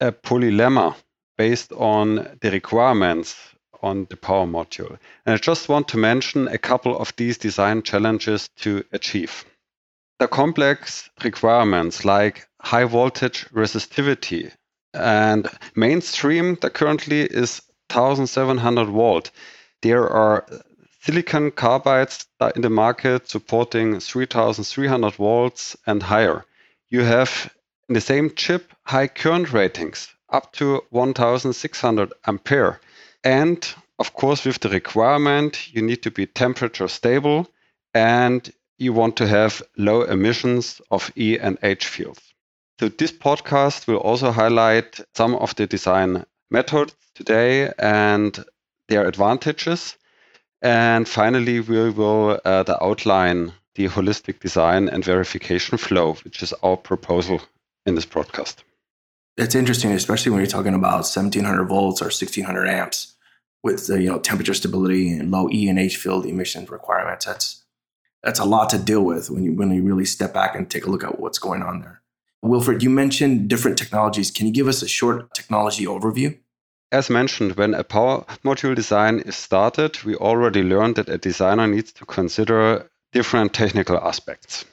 a 0.01 0.11
polylemma 0.11 0.95
based 1.37 1.71
on 1.71 2.37
the 2.41 2.51
requirements 2.51 3.37
on 3.81 4.07
the 4.09 4.17
power 4.17 4.45
module. 4.45 4.97
And 5.25 5.35
I 5.35 5.37
just 5.37 5.69
want 5.69 5.87
to 5.89 5.97
mention 5.97 6.49
a 6.49 6.57
couple 6.57 6.97
of 6.97 7.15
these 7.15 7.37
design 7.37 7.81
challenges 7.83 8.49
to 8.57 8.83
achieve. 8.91 9.45
The 10.19 10.27
complex 10.27 11.09
requirements 11.23 12.03
like 12.03 12.47
high 12.59 12.85
voltage 12.85 13.45
resistivity 13.53 14.51
and 14.93 15.47
mainstream 15.75 16.57
that 16.61 16.73
currently 16.73 17.21
is 17.21 17.61
1700 17.89 18.89
volt. 18.89 19.31
There 19.81 20.09
are 20.09 20.45
uh, 20.51 20.57
silicon 21.01 21.51
carbides 21.51 22.25
in 22.55 22.61
the 22.61 22.69
market 22.69 23.29
supporting 23.29 23.99
3300 23.99 25.13
volts 25.13 25.77
and 25.85 26.03
higher. 26.03 26.45
You 26.89 27.01
have 27.01 27.53
in 27.87 27.93
the 27.93 28.01
same 28.01 28.33
chip 28.35 28.73
high 28.83 29.07
current 29.07 29.53
ratings 29.53 30.09
up 30.29 30.51
to 30.53 30.83
1600 30.89 32.13
ampere. 32.25 32.79
And 33.23 33.65
of 33.99 34.13
course, 34.13 34.45
with 34.45 34.59
the 34.59 34.69
requirement, 34.69 35.73
you 35.73 35.81
need 35.81 36.03
to 36.03 36.11
be 36.11 36.25
temperature 36.25 36.87
stable 36.87 37.47
and 37.93 38.51
you 38.77 38.93
want 38.93 39.17
to 39.17 39.27
have 39.27 39.61
low 39.77 40.03
emissions 40.03 40.81
of 40.91 41.11
E 41.15 41.37
and 41.39 41.57
H 41.63 41.87
fields. 41.87 42.21
So 42.79 42.89
this 42.89 43.11
podcast 43.11 43.87
will 43.87 43.97
also 43.97 44.31
highlight 44.31 44.99
some 45.15 45.35
of 45.35 45.55
the 45.55 45.65
design 45.65 46.25
methods 46.51 46.95
today 47.15 47.71
and 47.79 48.45
their 48.87 49.07
advantages. 49.07 49.97
And 50.61 51.07
finally, 51.07 51.59
we 51.59 51.91
will 51.91 52.39
uh, 52.43 52.63
outline 52.81 53.53
the 53.75 53.87
holistic 53.87 54.39
design 54.39 54.89
and 54.89 55.05
verification 55.05 55.77
flow, 55.77 56.13
which 56.23 56.41
is 56.41 56.53
our 56.63 56.77
proposal 56.77 57.41
in 57.85 57.95
this 57.95 58.05
podcast. 58.05 58.57
It's 59.37 59.53
interesting, 59.53 59.91
especially 59.91 60.31
when 60.31 60.39
you're 60.39 60.47
talking 60.47 60.73
about 60.73 61.05
1700 61.05 61.65
volts 61.65 62.01
or 62.01 62.05
1600 62.05 62.67
amps 62.67 63.15
with 63.63 63.87
the 63.87 64.01
you 64.01 64.09
know 64.09 64.19
temperature 64.19 64.53
stability 64.53 65.11
and 65.11 65.29
low 65.29 65.49
E 65.51 65.69
and 65.69 65.77
H 65.77 65.97
field 65.97 66.25
emissions 66.25 66.69
requirements. 66.71 67.25
That's 67.25 67.63
that's 68.23 68.39
a 68.39 68.45
lot 68.45 68.69
to 68.71 68.79
deal 68.79 69.03
with 69.03 69.29
when 69.29 69.43
you 69.43 69.53
when 69.53 69.69
you 69.71 69.83
really 69.83 70.05
step 70.05 70.33
back 70.33 70.55
and 70.55 70.69
take 70.69 70.85
a 70.85 70.89
look 70.89 71.03
at 71.03 71.19
what's 71.19 71.37
going 71.37 71.61
on 71.61 71.81
there. 71.81 72.01
Wilfried, 72.43 72.81
you 72.81 72.89
mentioned 72.89 73.47
different 73.47 73.77
technologies. 73.77 74.31
Can 74.31 74.47
you 74.47 74.53
give 74.53 74.67
us 74.67 74.81
a 74.81 74.87
short 74.87 75.33
technology 75.33 75.85
overview? 75.85 76.37
As 76.91 77.09
mentioned, 77.09 77.57
when 77.57 77.73
a 77.73 77.83
power 77.83 78.23
module 78.45 78.73
design 78.73 79.19
is 79.19 79.35
started, 79.35 80.01
we 80.03 80.15
already 80.15 80.63
learned 80.63 80.95
that 80.95 81.09
a 81.09 81.17
designer 81.17 81.67
needs 81.67 81.91
to 81.93 82.05
consider 82.05 82.89
different 83.11 83.53
technical 83.53 83.97
aspects. 83.97 84.63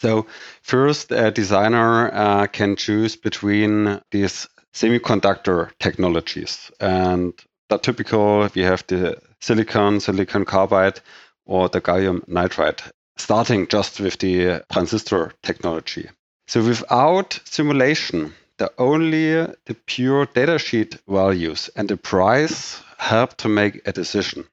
So, 0.00 0.26
first, 0.62 1.12
a 1.12 1.30
designer 1.30 2.10
uh, 2.14 2.46
can 2.46 2.76
choose 2.76 3.16
between 3.16 4.00
these 4.10 4.48
semiconductor 4.72 5.70
technologies. 5.78 6.70
And 6.80 7.34
the 7.68 7.76
typical, 7.76 8.48
we 8.54 8.62
have 8.62 8.86
the 8.86 9.20
silicon, 9.40 10.00
silicon 10.00 10.46
carbide, 10.46 11.00
or 11.44 11.68
the 11.68 11.82
gallium 11.82 12.24
nitride, 12.26 12.80
starting 13.18 13.66
just 13.66 14.00
with 14.00 14.18
the 14.18 14.64
transistor 14.72 15.32
technology. 15.42 16.08
So 16.48 16.64
without 16.64 17.38
simulation, 17.44 18.32
the 18.60 18.70
only 18.76 19.32
the 19.64 19.74
pure 19.86 20.26
datasheet 20.26 20.98
values 21.08 21.70
and 21.76 21.88
the 21.88 21.96
price 21.96 22.82
help 22.98 23.34
to 23.38 23.48
make 23.48 23.80
a 23.88 23.92
decision. 23.92 24.44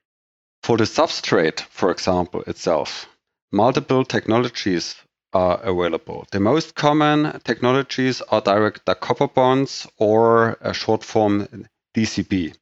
For 0.62 0.78
the 0.78 0.84
substrate, 0.84 1.60
for 1.68 1.90
example, 1.90 2.42
itself, 2.46 3.06
multiple 3.52 4.06
technologies 4.06 4.96
are 5.34 5.60
available. 5.60 6.26
The 6.32 6.40
most 6.40 6.74
common 6.74 7.38
technologies 7.44 8.22
are 8.22 8.40
direct 8.40 8.86
the 8.86 8.94
copper 8.94 9.28
bonds 9.28 9.86
or 9.98 10.56
a 10.62 10.72
short 10.72 11.04
form 11.04 11.68
DCB. 11.94 12.56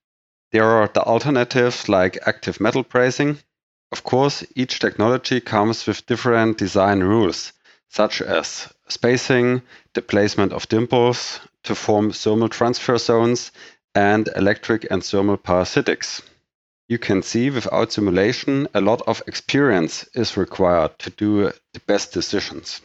There 0.51 0.65
are 0.65 0.89
the 0.93 1.05
alternatives 1.05 1.89
like 1.89 2.19
active 2.27 2.61
metal 2.61 2.83
brazing. 2.83 3.39
Of 3.93 4.03
course, 4.03 4.43
each 4.57 4.81
technology 4.81 5.41
comes 5.41 5.87
with 5.87 6.07
different 6.07 6.59
design 6.59 7.05
rules, 7.05 7.53
such 7.89 8.21
as 8.21 8.69
spacing, 8.89 9.63
the 9.95 10.03
placement 10.03 10.53
of 10.53 10.69
dimples 10.69 11.41
to 11.65 11.75
form 11.75 12.13
thermal 12.13 12.49
transfer 12.49 12.99
zones, 12.99 13.51
and 13.95 14.29
electric 14.37 14.87
and 14.91 15.03
thermal 15.03 15.39
parasitics. 15.39 16.23
you 16.89 16.99
can 16.99 17.23
see 17.23 17.51
without 17.51 17.91
simulation, 17.91 18.69
a 18.75 18.81
lot 18.81 19.03
of 19.07 19.23
experience 19.27 20.05
is 20.15 20.37
required 20.37 20.97
to 20.99 21.11
do 21.11 21.51
the 21.73 21.81
best 21.87 22.13
decisions. 22.13 22.81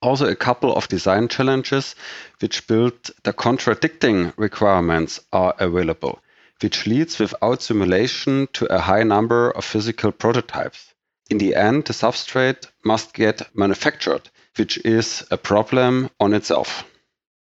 Also, 0.00 0.26
a 0.26 0.36
couple 0.36 0.74
of 0.74 0.88
design 0.88 1.28
challenges 1.28 1.94
which 2.40 2.66
build 2.66 2.92
the 3.22 3.32
contradicting 3.32 4.32
requirements 4.36 5.20
are 5.32 5.54
available, 5.58 6.20
which 6.60 6.86
leads 6.86 7.18
without 7.18 7.62
simulation 7.62 8.48
to 8.52 8.66
a 8.66 8.78
high 8.78 9.02
number 9.02 9.50
of 9.50 9.64
physical 9.64 10.12
prototypes. 10.12 10.94
In 11.30 11.38
the 11.38 11.54
end, 11.54 11.84
the 11.84 11.92
substrate 11.92 12.66
must 12.84 13.12
get 13.12 13.54
manufactured, 13.54 14.28
which 14.56 14.78
is 14.84 15.24
a 15.30 15.36
problem 15.36 16.10
on 16.20 16.34
itself. 16.34 16.84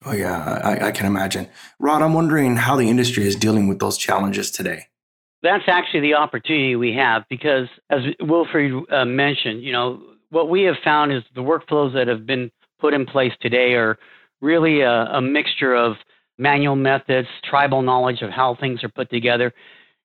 Oh, 0.05 0.13
yeah, 0.13 0.61
I, 0.63 0.87
I 0.87 0.91
can 0.91 1.05
imagine. 1.05 1.47
Rod, 1.77 2.01
I'm 2.01 2.13
wondering 2.13 2.55
how 2.55 2.75
the 2.77 2.89
industry 2.89 3.27
is 3.27 3.35
dealing 3.35 3.67
with 3.67 3.79
those 3.79 3.97
challenges 3.97 4.49
today. 4.49 4.87
That's 5.41 5.65
actually 5.67 6.01
the 6.01 6.15
opportunity 6.15 6.75
we 6.75 6.93
have 6.95 7.23
because, 7.29 7.67
as 7.89 8.01
Wilfried 8.21 8.91
uh, 8.91 9.05
mentioned, 9.05 9.63
you 9.63 9.71
know, 9.71 10.01
what 10.29 10.49
we 10.49 10.63
have 10.63 10.75
found 10.83 11.11
is 11.11 11.23
the 11.35 11.41
workflows 11.41 11.93
that 11.93 12.07
have 12.07 12.25
been 12.25 12.51
put 12.79 12.93
in 12.93 13.05
place 13.05 13.33
today 13.41 13.73
are 13.73 13.97
really 14.41 14.81
a, 14.81 15.05
a 15.05 15.21
mixture 15.21 15.75
of 15.75 15.95
manual 16.37 16.75
methods, 16.75 17.27
tribal 17.43 17.81
knowledge 17.81 18.21
of 18.21 18.29
how 18.29 18.55
things 18.55 18.83
are 18.83 18.89
put 18.89 19.09
together. 19.09 19.53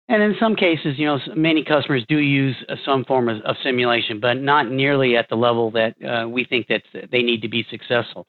And 0.09 0.23
in 0.23 0.35
some 0.39 0.55
cases, 0.55 0.99
you 0.99 1.07
know, 1.07 1.19
many 1.35 1.65
customers 1.65 2.05
do 2.09 2.19
use 2.19 2.57
uh, 2.69 2.77
some 2.85 3.05
form 3.07 3.29
of, 3.29 3.41
of 3.43 3.57
simulation, 3.63 4.21
but 4.21 4.35
not 4.35 4.71
nearly 4.71 5.17
at 5.17 5.29
the 5.31 5.35
level 5.35 5.71
that 5.71 5.95
uh, 6.05 6.29
we 6.29 6.45
think 6.45 6.67
that 6.69 6.83
they 7.11 7.23
need 7.23 7.41
to 7.43 7.49
be 7.49 7.67
successful. 7.71 8.27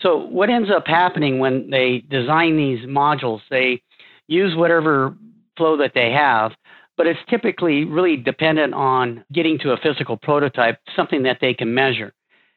So 0.00 0.16
what 0.16 0.50
ends 0.50 0.70
up 0.74 0.86
happening 0.86 1.38
when 1.38 1.70
they 1.70 2.02
design 2.10 2.56
these 2.56 2.84
modules, 2.86 3.40
they 3.48 3.80
use 4.26 4.56
whatever 4.56 5.16
flow 5.56 5.76
that 5.76 5.92
they 5.94 6.10
have, 6.10 6.50
but 6.96 7.06
it's 7.06 7.20
typically 7.30 7.84
really 7.84 8.16
dependent 8.16 8.74
on 8.74 9.24
getting 9.32 9.58
to 9.60 9.70
a 9.70 9.76
physical 9.76 10.16
prototype, 10.16 10.78
something 10.96 11.22
that 11.22 11.38
they 11.40 11.54
can 11.54 11.72
measure. 11.72 12.12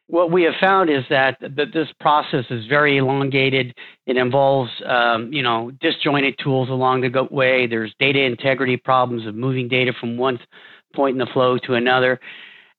What 0.09 0.31
we 0.31 0.43
have 0.43 0.53
found 0.59 0.89
is 0.89 1.03
that, 1.09 1.37
that 1.41 1.73
this 1.73 1.89
process 1.99 2.45
is 2.49 2.65
very 2.67 2.97
elongated. 2.97 3.75
It 4.05 4.15
involves, 4.15 4.71
um, 4.85 5.33
you 5.33 5.43
know, 5.43 5.71
disjointed 5.81 6.35
tools 6.41 6.69
along 6.69 7.01
the 7.01 7.27
way. 7.29 7.67
There's 7.67 7.93
data 7.99 8.21
integrity 8.21 8.77
problems 8.77 9.27
of 9.27 9.35
moving 9.35 9.67
data 9.67 9.91
from 9.99 10.17
one 10.17 10.39
point 10.95 11.15
in 11.15 11.19
the 11.19 11.31
flow 11.33 11.57
to 11.57 11.73
another, 11.73 12.21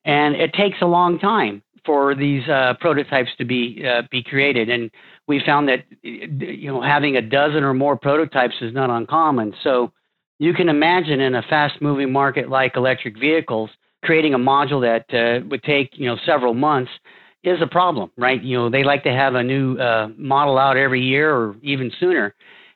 and 0.05 0.35
it 0.35 0.53
takes 0.53 0.77
a 0.81 0.87
long 0.87 1.19
time 1.19 1.61
for 1.85 2.15
these 2.15 2.47
uh, 2.49 2.73
prototypes 2.79 3.29
to 3.37 3.45
be 3.45 3.85
uh, 3.87 4.01
be 4.09 4.23
created. 4.23 4.69
And 4.69 4.89
we 5.27 5.39
found 5.45 5.69
that 5.69 5.85
you 6.01 6.71
know 6.71 6.81
having 6.81 7.15
a 7.15 7.21
dozen 7.21 7.63
or 7.63 7.75
more 7.75 7.95
prototypes 7.95 8.55
is 8.61 8.73
not 8.73 8.89
uncommon. 8.89 9.53
So 9.63 9.91
you 10.39 10.53
can 10.53 10.67
imagine 10.67 11.19
in 11.19 11.35
a 11.35 11.43
fast-moving 11.43 12.11
market 12.11 12.49
like 12.49 12.75
electric 12.75 13.19
vehicles, 13.19 13.69
creating 14.03 14.33
a 14.33 14.39
module 14.39 14.81
that 14.81 15.13
uh, 15.15 15.45
would 15.47 15.61
take 15.61 15.91
you 15.93 16.07
know 16.07 16.17
several 16.25 16.55
months 16.55 16.91
is 17.43 17.61
a 17.61 17.67
problem, 17.67 18.11
right? 18.17 18.41
You 18.41 18.57
know 18.57 18.69
they 18.69 18.83
like 18.83 19.03
to 19.03 19.11
have 19.11 19.35
a 19.35 19.43
new 19.43 19.77
uh, 19.77 20.09
model 20.17 20.57
out 20.57 20.77
every 20.77 21.01
year 21.01 21.33
or 21.33 21.55
even 21.61 21.91
sooner. 21.99 22.35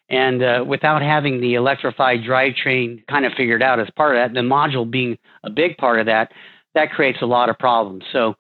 And 0.10 0.44
uh, 0.44 0.64
without 0.68 1.02
having 1.02 1.42
the 1.42 1.56
electrified 1.56 2.20
drivetrain 2.22 3.06
kind 3.08 3.26
of 3.26 3.34
figured 3.34 3.64
out 3.64 3.80
as 3.80 3.88
part 3.96 4.16
of 4.16 4.22
that, 4.22 4.34
the 4.34 4.46
module 4.46 4.90
being 4.90 5.18
a 5.44 5.50
big 5.50 5.78
part 5.78 6.00
of 6.00 6.06
that, 6.06 6.32
that 6.76 6.92
creates 6.92 7.20
a 7.22 7.26
lot 7.26 7.50
of 7.50 7.58
problems. 7.58 8.04
So 8.12 8.36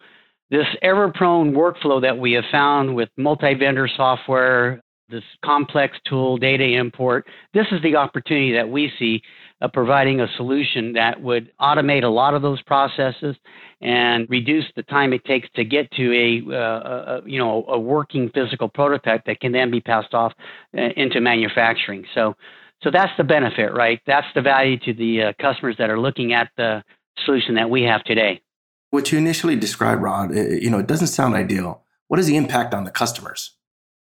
this 0.52 0.68
ever 0.82 1.12
prone 1.12 1.54
workflow 1.54 2.02
that 2.02 2.18
we 2.18 2.34
have 2.34 2.44
found 2.52 2.94
with 2.94 3.10
multi 3.18 3.54
vendor 3.56 3.88
software, 3.88 4.82
this 5.10 5.24
complex 5.44 5.98
tool, 6.08 6.38
data 6.38 6.64
import, 6.64 7.26
this 7.54 7.66
is 7.72 7.82
the 7.82 7.96
opportunity 7.96 8.54
that 8.54 8.70
we 8.70 8.92
see 9.00 9.22
of 9.64 9.72
providing 9.72 10.20
a 10.20 10.28
solution 10.36 10.94
that 10.94 11.22
would 11.22 11.50
automate 11.60 12.04
a 12.04 12.10
lot 12.10 12.34
of 12.34 12.42
those 12.42 12.62
processes 12.64 13.36
and 13.82 14.30
reduce 14.30 14.66
the 14.76 14.84
time 14.84 15.14
it 15.14 15.24
takes 15.24 15.48
to 15.56 15.64
get 15.64 15.90
to 15.92 16.12
a, 16.14 16.54
uh, 16.54 16.60
a 16.60 17.22
you 17.26 17.40
know 17.40 17.66
a 17.70 17.80
working 17.80 18.30
physical 18.36 18.68
prototype 18.68 19.26
that 19.26 19.40
can 19.40 19.54
then 19.54 19.72
be 19.72 19.80
passed 19.80 20.14
off 20.14 20.34
uh, 20.78 20.82
into 20.98 21.22
manufacturing. 21.22 22.06
So 22.14 22.36
so 22.84 22.92
that's 22.92 23.14
the 23.18 23.24
benefit, 23.24 23.74
right? 23.74 24.02
That's 24.06 24.28
the 24.36 24.42
value 24.42 24.78
to 24.80 24.94
the 24.94 25.24
uh, 25.24 25.34
customers 25.42 25.78
that 25.80 25.90
are 25.90 26.00
looking 26.00 26.34
at 26.34 26.50
the 26.58 26.84
solution 27.26 27.56
that 27.56 27.70
we 27.70 27.84
have 27.84 28.04
today. 28.04 28.42
What 28.90 29.14
you 29.14 29.18
initially 29.18 29.56
described, 29.56 30.02
Rod, 30.02 30.36
you 30.36 30.70
know, 30.70 30.80
it 30.80 30.88
doesn't 30.88 31.08
sound 31.08 31.36
ideal. 31.36 31.84
What 32.10 32.20
is 32.20 32.28
the 32.28 32.36
impact 32.36 32.74
on 32.74 32.84
the 32.84 32.92
customers? 32.92 33.52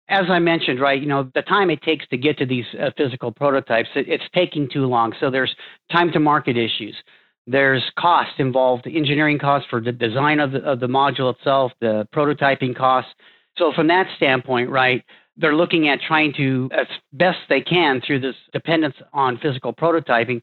As 0.09 0.25
I 0.27 0.39
mentioned, 0.39 0.81
right, 0.81 0.99
you 0.99 1.07
know, 1.07 1.29
the 1.35 1.43
time 1.43 1.69
it 1.69 1.81
takes 1.83 2.07
to 2.07 2.17
get 2.17 2.37
to 2.39 2.45
these 2.45 2.65
uh, 2.81 2.89
physical 2.97 3.31
prototypes, 3.31 3.89
it, 3.95 4.09
it's 4.09 4.23
taking 4.33 4.67
too 4.67 4.85
long. 4.85 5.13
So 5.19 5.29
there's 5.29 5.55
time 5.91 6.11
to 6.13 6.19
market 6.19 6.57
issues. 6.57 6.95
There's 7.45 7.83
cost 7.97 8.31
involved, 8.39 8.87
engineering 8.87 9.39
costs 9.39 9.67
for 9.69 9.81
the 9.81 9.91
design 9.91 10.39
of 10.39 10.51
the, 10.51 10.59
of 10.59 10.79
the 10.79 10.87
module 10.87 11.33
itself, 11.33 11.71
the 11.79 12.07
prototyping 12.13 12.75
costs. 12.75 13.11
So 13.57 13.71
from 13.75 13.87
that 13.87 14.07
standpoint, 14.17 14.69
right, 14.69 15.03
they're 15.37 15.55
looking 15.55 15.89
at 15.89 15.99
trying 16.07 16.33
to, 16.37 16.69
as 16.73 16.87
best 17.13 17.37
they 17.47 17.61
can 17.61 18.01
through 18.05 18.19
this 18.19 18.35
dependence 18.51 18.95
on 19.13 19.37
physical 19.37 19.73
prototyping, 19.73 20.41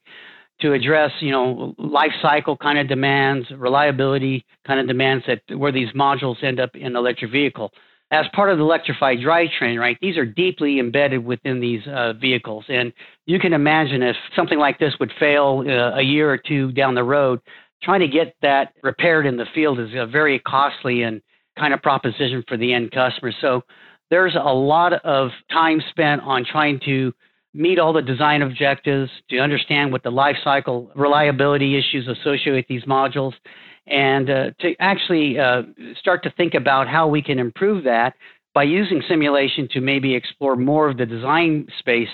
to 0.61 0.72
address, 0.72 1.11
you 1.20 1.31
know, 1.31 1.74
life 1.76 2.12
cycle 2.22 2.57
kind 2.57 2.79
of 2.79 2.88
demands, 2.88 3.46
reliability 3.50 4.44
kind 4.66 4.81
of 4.81 4.87
demands 4.87 5.24
that 5.26 5.42
where 5.57 5.70
these 5.72 5.90
modules 5.92 6.42
end 6.42 6.59
up 6.59 6.74
in 6.74 6.96
electric 6.96 7.31
vehicle. 7.31 7.70
As 8.12 8.27
part 8.35 8.51
of 8.51 8.59
the 8.59 8.64
electrified 8.64 9.19
drivetrain, 9.19 9.81
right, 9.81 9.99
these 10.01 10.16
are 10.16 10.25
deeply 10.25 10.79
embedded 10.79 11.25
within 11.25 11.59
these 11.61 11.85
uh, 11.88 12.12
vehicles. 12.12 12.64
And 12.69 12.92
you 13.27 13.40
can 13.40 13.53
imagine 13.53 14.03
if 14.03 14.14
something 14.37 14.59
like 14.59 14.79
this 14.79 14.95
would 15.01 15.12
fail 15.19 15.64
uh, 15.66 15.99
a 15.99 16.03
year 16.03 16.33
or 16.33 16.38
two 16.38 16.71
down 16.71 16.95
the 16.95 17.03
road, 17.03 17.40
trying 17.83 18.01
to 18.01 18.09
get 18.09 18.37
that 18.42 18.75
repaired 18.83 19.27
in 19.27 19.37
the 19.37 19.47
field 19.55 19.81
is 19.81 19.90
a 19.95 20.07
very 20.07 20.38
costly 20.38 21.03
and 21.03 21.21
kind 21.59 21.75
of 21.75 21.83
proposition 21.83 22.45
for 22.47 22.57
the 22.57 22.73
end 22.73 22.92
customer. 22.92 23.33
So 23.40 23.62
there's 24.11 24.37
a 24.37 24.55
lot 24.55 24.92
of 24.92 25.31
time 25.51 25.83
spent 25.90 26.23
on 26.23 26.45
trying 26.45 26.79
to 26.85 27.12
meet 27.55 27.79
all 27.79 27.92
the 27.92 28.03
design 28.03 28.42
objectives, 28.42 29.11
to 29.31 29.38
understand 29.38 29.90
what 29.90 30.03
the 30.03 30.11
life 30.11 30.37
cycle 30.45 30.90
reliability 30.95 31.77
issues 31.77 32.07
associated 32.07 32.55
with 32.55 32.69
these 32.69 32.85
modules, 32.85 33.33
and 33.87 34.31
uh, 34.31 34.51
to 34.61 34.75
actually 34.81 35.38
uh, 35.38 35.62
start 35.99 36.22
to 36.25 36.31
think 36.31 36.55
about 36.55 36.88
how 36.88 37.07
we 37.07 37.22
can 37.22 37.38
improve 37.38 37.85
that 37.85 38.14
by 38.55 38.62
using 38.62 39.03
simulation 39.09 39.68
to 39.72 39.81
maybe 39.81 40.14
explore 40.14 40.57
more 40.57 40.88
of 40.88 40.96
the 40.96 41.07
design 41.07 41.66
space 41.79 42.09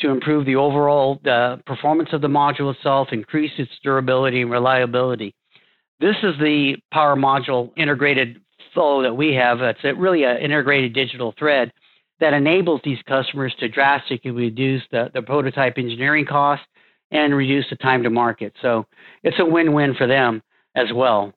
to 0.00 0.10
improve 0.10 0.46
the 0.46 0.56
overall 0.56 1.20
uh, 1.30 1.56
performance 1.66 2.08
of 2.12 2.22
the 2.22 2.28
module 2.28 2.74
itself, 2.74 3.08
increase 3.12 3.52
its 3.58 3.70
durability 3.84 4.42
and 4.42 4.50
reliability. 4.50 5.34
This 6.00 6.16
is 6.22 6.34
the 6.40 6.76
power 6.92 7.14
module 7.14 7.70
integrated 7.76 8.40
flow 8.74 9.02
that 9.02 9.14
we 9.14 9.34
have. 9.34 9.60
It's 9.60 9.84
really 9.96 10.24
an 10.24 10.38
integrated 10.38 10.94
digital 10.94 11.34
thread 11.38 11.72
that 12.18 12.32
enables 12.32 12.80
these 12.84 12.98
customers 13.06 13.54
to 13.60 13.68
drastically 13.68 14.30
reduce 14.30 14.82
the, 14.90 15.10
the 15.14 15.22
prototype 15.22 15.74
engineering 15.76 16.24
cost 16.24 16.62
and 17.10 17.34
reduce 17.34 17.66
the 17.68 17.76
time 17.76 18.02
to 18.02 18.10
market. 18.10 18.54
So 18.62 18.86
it's 19.22 19.38
a 19.38 19.44
win 19.44 19.72
win 19.74 19.94
for 19.94 20.06
them 20.06 20.42
as 20.74 20.92
well. 20.94 21.32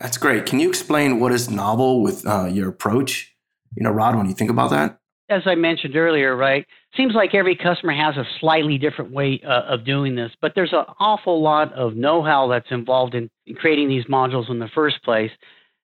That's 0.00 0.18
great. 0.18 0.46
Can 0.46 0.60
you 0.60 0.68
explain 0.68 1.20
what 1.20 1.32
is 1.32 1.50
novel 1.50 2.02
with 2.02 2.26
uh, 2.26 2.46
your 2.46 2.68
approach? 2.68 3.34
You 3.76 3.82
know, 3.82 3.90
Rod, 3.90 4.16
when 4.16 4.26
you 4.26 4.34
think 4.34 4.50
about 4.50 4.70
that? 4.70 4.98
As 5.30 5.42
I 5.46 5.54
mentioned 5.54 5.96
earlier, 5.96 6.36
right? 6.36 6.66
Seems 6.96 7.14
like 7.14 7.34
every 7.34 7.56
customer 7.56 7.94
has 7.94 8.16
a 8.16 8.24
slightly 8.40 8.76
different 8.76 9.10
way 9.12 9.40
uh, 9.46 9.62
of 9.62 9.84
doing 9.86 10.14
this, 10.14 10.30
but 10.42 10.52
there's 10.54 10.72
an 10.72 10.84
awful 11.00 11.42
lot 11.42 11.72
of 11.72 11.96
know 11.96 12.22
how 12.22 12.48
that's 12.48 12.70
involved 12.70 13.14
in, 13.14 13.30
in 13.46 13.54
creating 13.54 13.88
these 13.88 14.04
modules 14.04 14.50
in 14.50 14.58
the 14.58 14.68
first 14.74 15.02
place. 15.02 15.30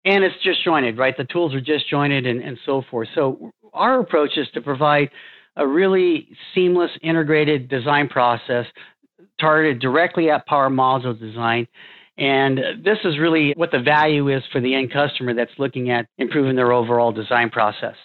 And 0.05 0.25
it's 0.25 0.35
disjointed, 0.45 0.99
right? 0.99 1.17
The 1.17 1.25
tools 1.25 1.55
are 1.55 1.61
disjointed 1.61 2.27
and, 2.27 2.43
and 2.43 2.59
so 2.67 2.83
forth. 2.91 3.09
So 3.15 3.51
our 3.73 4.01
approach 4.01 4.37
is 4.37 4.49
to 4.55 4.61
provide 4.61 5.11
a 5.57 5.67
really 5.67 6.29
seamless 6.55 6.91
integrated 7.03 7.69
design 7.69 8.09
process 8.09 8.67
targeted 9.39 9.81
directly 9.81 10.31
at 10.31 10.47
power 10.47 10.69
module 10.69 11.19
design. 11.19 11.67
And 12.21 12.85
this 12.85 12.99
is 13.05 13.19
really 13.19 13.55
what 13.57 13.71
the 13.73 13.81
value 13.81 14.29
is 14.29 14.43
for 14.53 14.61
the 14.61 14.75
end 14.75 14.93
customer 14.93 15.35
that's 15.35 15.59
looking 15.59 15.91
at 15.91 16.07
improving 16.19 16.55
their 16.55 16.73
overall 16.73 17.13
design 17.13 17.51
process. 17.51 17.97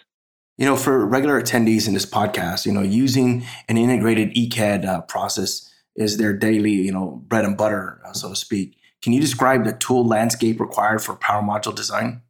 You 0.58 0.66
know, 0.66 0.78
for 0.78 1.06
regular 1.06 1.42
attendees 1.42 1.86
in 1.88 1.94
this 1.94 2.06
podcast, 2.06 2.66
you 2.66 2.72
know, 2.72 2.82
using 2.82 3.46
an 3.68 3.78
integrated 3.78 4.34
ECAD 4.34 4.86
uh, 4.86 5.02
process 5.02 5.70
is 5.98 6.18
their 6.18 6.32
daily, 6.32 6.72
you 6.72 6.94
know, 6.94 7.22
bread 7.28 7.44
and 7.44 7.58
butter, 7.58 8.02
uh, 8.06 8.14
so 8.14 8.30
to 8.30 8.36
speak. 8.36 8.78
Can 9.02 9.12
you 9.12 9.20
describe 9.20 9.66
the 9.66 9.74
tool 9.74 10.08
landscape 10.08 10.60
required 10.62 11.04
for 11.04 11.16
power 11.16 11.44
module 11.44 11.76
design? 11.76 12.22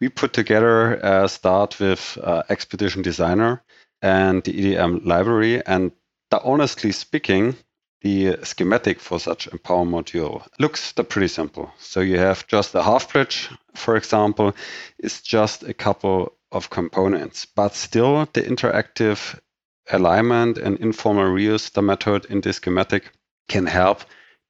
we 0.00 0.08
put 0.08 0.32
together 0.32 0.94
a 0.94 1.28
start 1.28 1.78
with 1.78 2.18
uh, 2.22 2.42
Xpedition 2.48 3.02
Designer 3.02 3.62
and 4.02 4.42
the 4.44 4.52
EDM 4.52 5.04
library. 5.04 5.64
And 5.66 5.92
honestly 6.42 6.92
speaking, 6.92 7.56
the 8.02 8.38
schematic 8.44 9.00
for 9.00 9.20
such 9.20 9.46
a 9.46 9.58
power 9.58 9.84
module 9.84 10.46
looks 10.58 10.92
pretty 10.92 11.28
simple. 11.28 11.70
So 11.78 12.00
you 12.00 12.18
have 12.18 12.46
just 12.46 12.74
a 12.74 12.82
half 12.82 13.12
bridge, 13.12 13.50
for 13.74 13.96
example, 13.96 14.54
is 14.98 15.20
just 15.20 15.62
a 15.62 15.74
couple 15.74 16.32
of 16.52 16.70
components, 16.70 17.46
but 17.46 17.74
still 17.74 18.26
the 18.32 18.42
interactive 18.42 19.38
alignment 19.90 20.58
and 20.58 20.78
informal 20.78 21.24
reuse 21.24 21.70
the 21.72 21.82
method 21.82 22.24
in 22.26 22.40
the 22.40 22.52
schematic 22.52 23.12
can 23.48 23.66
help 23.66 24.02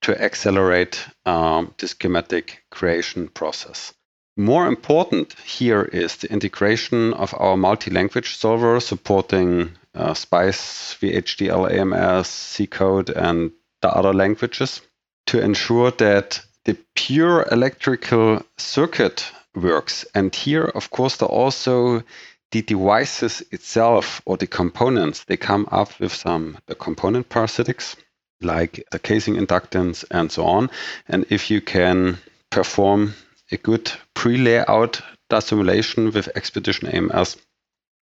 to 0.02 0.20
accelerate 0.20 1.04
um, 1.26 1.74
the 1.78 1.88
schematic 1.88 2.64
creation 2.70 3.28
process. 3.28 3.92
More 4.40 4.66
important 4.66 5.34
here 5.44 5.82
is 5.82 6.16
the 6.16 6.32
integration 6.32 7.12
of 7.12 7.34
our 7.36 7.58
multi-language 7.58 8.36
solver 8.38 8.80
supporting 8.80 9.72
uh, 9.94 10.14
SPICE, 10.14 10.96
VHDL, 10.98 11.70
AMS, 11.70 12.26
C 12.26 12.66
code, 12.66 13.10
and 13.10 13.52
the 13.82 13.90
other 13.90 14.14
languages 14.14 14.80
to 15.26 15.42
ensure 15.42 15.90
that 15.90 16.40
the 16.64 16.78
pure 16.94 17.46
electrical 17.52 18.42
circuit 18.56 19.30
works. 19.54 20.06
And 20.14 20.34
here, 20.34 20.64
of 20.64 20.88
course, 20.88 21.18
there 21.18 21.28
also 21.28 22.02
the 22.50 22.62
devices 22.62 23.42
itself 23.50 24.22
or 24.24 24.38
the 24.38 24.46
components, 24.46 25.24
they 25.24 25.36
come 25.36 25.68
up 25.70 26.00
with 26.00 26.14
some 26.14 26.56
the 26.64 26.74
component 26.74 27.28
parasitics 27.28 27.94
like 28.40 28.88
the 28.90 28.98
casing 28.98 29.34
inductance 29.34 30.02
and 30.10 30.32
so 30.32 30.46
on. 30.46 30.70
And 31.08 31.26
if 31.28 31.50
you 31.50 31.60
can 31.60 32.16
perform 32.48 33.12
a 33.52 33.56
good 33.56 33.90
pre-layout 34.14 35.00
simulation 35.40 36.10
with 36.10 36.28
Xpedition 36.34 36.92
AMS, 36.92 37.36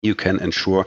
you 0.03 0.15
can 0.15 0.41
ensure 0.41 0.87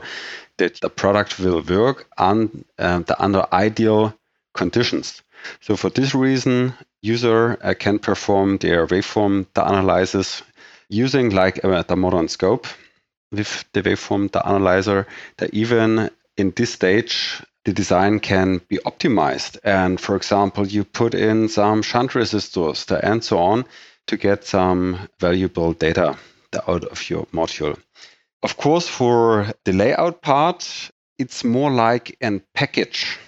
that 0.56 0.80
the 0.80 0.90
product 0.90 1.38
will 1.38 1.62
work 1.62 2.06
on, 2.18 2.64
uh, 2.78 3.00
the, 3.00 3.22
under 3.22 3.46
ideal 3.52 4.14
conditions. 4.54 5.22
So 5.60 5.76
for 5.76 5.90
this 5.90 6.14
reason, 6.14 6.74
user 7.02 7.58
uh, 7.62 7.74
can 7.78 7.98
perform 7.98 8.58
their 8.58 8.86
waveform 8.86 9.46
the 9.54 9.66
analysis 9.66 10.42
using 10.88 11.30
like 11.30 11.64
uh, 11.64 11.82
the 11.82 11.96
modern 11.96 12.28
scope 12.28 12.66
with 13.32 13.64
the 13.72 13.82
waveform 13.82 14.30
the 14.30 14.46
analyzer 14.46 15.06
that 15.38 15.52
even 15.52 16.10
in 16.36 16.52
this 16.54 16.72
stage 16.72 17.42
the 17.64 17.72
design 17.72 18.20
can 18.20 18.60
be 18.68 18.78
optimized 18.78 19.58
and 19.64 20.00
for 20.00 20.16
example 20.16 20.66
you 20.66 20.84
put 20.84 21.14
in 21.14 21.48
some 21.48 21.82
shunt 21.82 22.12
resistors 22.12 22.86
and 23.02 23.24
so 23.24 23.38
on 23.38 23.64
to 24.06 24.16
get 24.16 24.44
some 24.44 25.08
valuable 25.20 25.72
data 25.72 26.16
out 26.68 26.84
of 26.84 27.08
your 27.08 27.26
module 27.26 27.78
of 28.42 28.56
course 28.56 28.88
for 28.88 29.46
the 29.64 29.72
layout 29.72 30.20
part 30.22 30.90
it's 31.18 31.44
more 31.44 31.70
like 31.70 32.16
a 32.22 32.40
package 32.54 33.18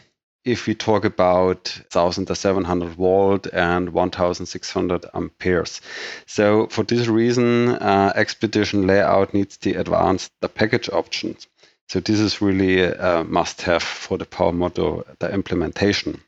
if 0.45 0.67
we 0.67 0.75
talk 0.75 1.05
about 1.05 1.69
1700 1.93 2.91
volt 2.95 3.47
and 3.53 3.91
1600 3.91 5.07
amperes. 5.15 5.81
So 6.27 6.67
for 6.67 6.85
this 6.85 7.07
reason, 7.07 7.71
uh, 7.71 8.13
Xpedition 8.15 8.87
layout 8.87 9.33
needs 9.33 9.57
the 9.57 9.75
advanced 9.75 10.31
the 10.41 10.49
package 10.49 10.91
options. 10.91 11.47
So 11.89 12.01
this 12.01 12.21
is 12.21 12.43
really 12.43 12.83
a 12.83 13.25
must-have 13.25 13.83
for 13.83 14.19
the 14.19 14.27
power 14.27 14.53
module, 14.53 15.05
the 15.19 15.33
implementation, 15.33 16.21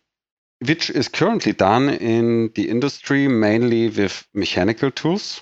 which 0.61 0.91
is 0.91 1.09
currently 1.09 1.53
done 1.53 1.89
in 1.89 2.51
the 2.55 2.69
industry 2.69 3.29
mainly 3.29 3.89
with 3.89 4.27
mechanical 4.33 4.91
tools. 4.91 5.41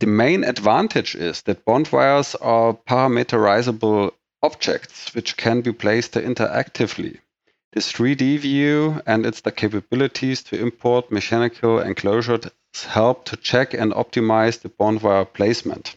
The 0.00 0.06
main 0.06 0.44
advantage 0.44 1.14
is 1.14 1.42
that 1.42 1.64
bond 1.64 1.88
wires 1.92 2.34
are 2.34 2.74
parameterizable 2.74 4.12
objects 4.42 5.14
which 5.14 5.36
can 5.36 5.60
be 5.60 5.72
placed 5.72 6.14
interactively. 6.14 7.18
This 7.72 7.92
3D 7.92 8.38
view 8.38 9.00
and 9.06 9.24
its 9.24 9.40
capabilities 9.40 10.42
to 10.44 10.58
import 10.58 11.12
mechanical 11.12 11.78
enclosures 11.78 12.46
help 12.88 13.24
to 13.26 13.36
check 13.36 13.74
and 13.74 13.92
optimize 13.92 14.60
the 14.60 14.68
bond 14.68 15.02
wire 15.02 15.24
placement. 15.24 15.96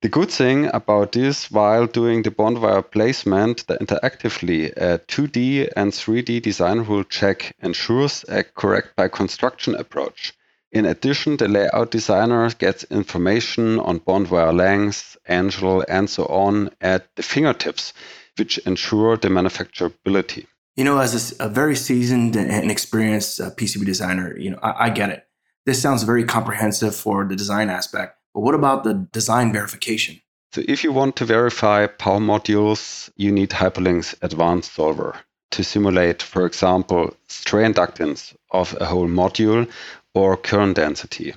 The 0.00 0.08
good 0.08 0.30
thing 0.30 0.70
about 0.72 1.10
this 1.10 1.50
while 1.50 1.86
doing 1.86 2.22
the 2.22 2.30
bond 2.30 2.62
wire 2.62 2.82
placement 2.82 3.66
the 3.66 3.78
interactively, 3.78 4.72
a 4.76 5.00
2D 5.00 5.72
and 5.74 5.90
3D 5.90 6.40
design 6.40 6.84
rule 6.84 7.02
check 7.02 7.52
ensures 7.60 8.24
a 8.28 8.44
correct 8.44 8.94
by 8.94 9.08
construction 9.08 9.74
approach. 9.74 10.34
In 10.70 10.86
addition, 10.86 11.36
the 11.36 11.48
layout 11.48 11.90
designer 11.90 12.48
gets 12.50 12.84
information 12.84 13.80
on 13.80 13.98
bond 13.98 14.30
wire 14.30 14.52
length, 14.52 15.16
angle, 15.26 15.84
and 15.88 16.08
so 16.08 16.26
on 16.26 16.70
at 16.80 17.08
the 17.16 17.24
fingertips, 17.24 17.92
which 18.36 18.58
ensure 18.58 19.16
the 19.16 19.28
manufacturability. 19.28 20.46
You 20.76 20.84
know, 20.84 20.98
as 20.98 21.32
a, 21.40 21.46
a 21.46 21.48
very 21.48 21.74
seasoned 21.74 22.36
and 22.36 22.70
experienced 22.70 23.40
uh, 23.40 23.50
PCB 23.50 23.84
designer, 23.84 24.38
you 24.38 24.50
know, 24.50 24.60
I, 24.62 24.86
I 24.86 24.90
get 24.90 25.10
it. 25.10 25.26
This 25.66 25.82
sounds 25.82 26.04
very 26.04 26.24
comprehensive 26.24 26.94
for 26.94 27.24
the 27.24 27.34
design 27.34 27.68
aspect, 27.68 28.17
but 28.38 28.44
what 28.44 28.54
about 28.54 28.84
the 28.84 28.94
design 28.94 29.52
verification? 29.52 30.20
So 30.52 30.62
if 30.68 30.84
you 30.84 30.92
want 30.92 31.16
to 31.16 31.24
verify 31.24 31.88
power 31.88 32.20
modules, 32.20 33.10
you 33.16 33.32
need 33.32 33.50
HyperLynx's 33.50 34.14
advanced 34.22 34.74
solver 34.74 35.16
to 35.50 35.64
simulate, 35.64 36.22
for 36.22 36.46
example, 36.46 37.16
stray 37.26 37.64
inductance 37.64 38.36
of 38.52 38.76
a 38.80 38.86
whole 38.86 39.08
module 39.08 39.68
or 40.14 40.36
current 40.36 40.76
density. 40.76 41.34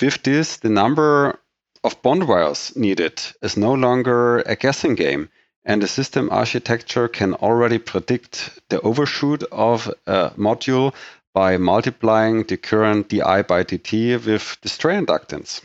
With 0.00 0.22
this, 0.22 0.56
the 0.56 0.70
number 0.70 1.38
of 1.84 2.00
bond 2.00 2.26
wires 2.26 2.74
needed 2.74 3.20
is 3.42 3.58
no 3.58 3.74
longer 3.74 4.38
a 4.38 4.56
guessing 4.56 4.94
game 4.94 5.28
and 5.66 5.82
the 5.82 5.88
system 5.88 6.30
architecture 6.30 7.08
can 7.08 7.34
already 7.34 7.76
predict 7.76 8.60
the 8.70 8.80
overshoot 8.80 9.42
of 9.52 9.92
a 10.06 10.30
module 10.38 10.94
by 11.34 11.58
multiplying 11.58 12.44
the 12.44 12.56
current 12.56 13.10
di 13.10 13.42
by 13.42 13.62
dt 13.62 14.24
with 14.24 14.56
the 14.62 14.70
stray 14.70 14.96
inductance. 14.96 15.60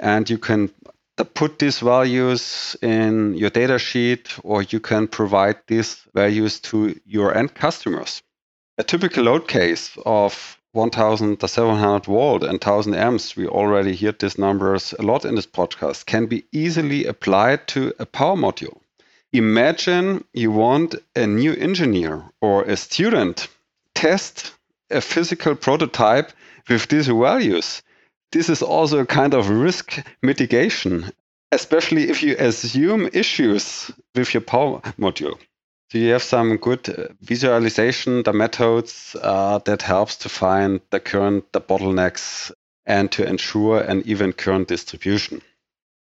And 0.00 0.28
you 0.28 0.38
can 0.38 0.70
put 1.34 1.58
these 1.58 1.78
values 1.80 2.76
in 2.82 3.34
your 3.34 3.50
data 3.50 3.78
sheet 3.78 4.30
or 4.42 4.62
you 4.62 4.80
can 4.80 5.06
provide 5.06 5.58
these 5.66 5.96
values 6.14 6.58
to 6.60 6.98
your 7.04 7.36
end 7.36 7.54
customers. 7.54 8.22
A 8.78 8.82
typical 8.82 9.24
load 9.24 9.46
case 9.46 9.96
of 10.06 10.58
1700 10.72 12.06
volt 12.06 12.42
and 12.42 12.52
1000 12.52 12.94
amps, 12.94 13.36
we 13.36 13.46
already 13.46 13.94
hear 13.94 14.12
these 14.12 14.38
numbers 14.38 14.94
a 14.98 15.02
lot 15.02 15.24
in 15.24 15.34
this 15.34 15.46
podcast, 15.46 16.06
can 16.06 16.26
be 16.26 16.44
easily 16.52 17.04
applied 17.04 17.68
to 17.68 17.92
a 17.98 18.06
power 18.06 18.36
module. 18.36 18.80
Imagine 19.32 20.24
you 20.32 20.50
want 20.50 20.94
a 21.14 21.26
new 21.26 21.54
engineer 21.54 22.24
or 22.40 22.62
a 22.64 22.76
student 22.76 23.48
test 23.94 24.52
a 24.90 25.00
physical 25.00 25.54
prototype 25.54 26.32
with 26.68 26.88
these 26.88 27.06
values. 27.06 27.82
This 28.32 28.48
is 28.48 28.62
also 28.62 29.00
a 29.00 29.06
kind 29.06 29.34
of 29.34 29.50
risk 29.50 30.02
mitigation, 30.22 31.10
especially 31.50 32.08
if 32.10 32.22
you 32.22 32.36
assume 32.38 33.08
issues 33.12 33.90
with 34.14 34.32
your 34.32 34.40
power 34.42 34.80
module. 34.98 35.36
So 35.90 35.98
you 35.98 36.12
have 36.12 36.22
some 36.22 36.56
good 36.56 36.88
uh, 36.88 37.08
visualization, 37.20 38.22
the 38.22 38.32
methods 38.32 39.16
uh, 39.20 39.58
that 39.64 39.82
helps 39.82 40.16
to 40.18 40.28
find 40.28 40.80
the 40.90 41.00
current, 41.00 41.52
the 41.52 41.60
bottlenecks, 41.60 42.52
and 42.86 43.10
to 43.12 43.26
ensure 43.26 43.80
an 43.80 44.02
even 44.06 44.32
current 44.32 44.68
distribution. 44.68 45.42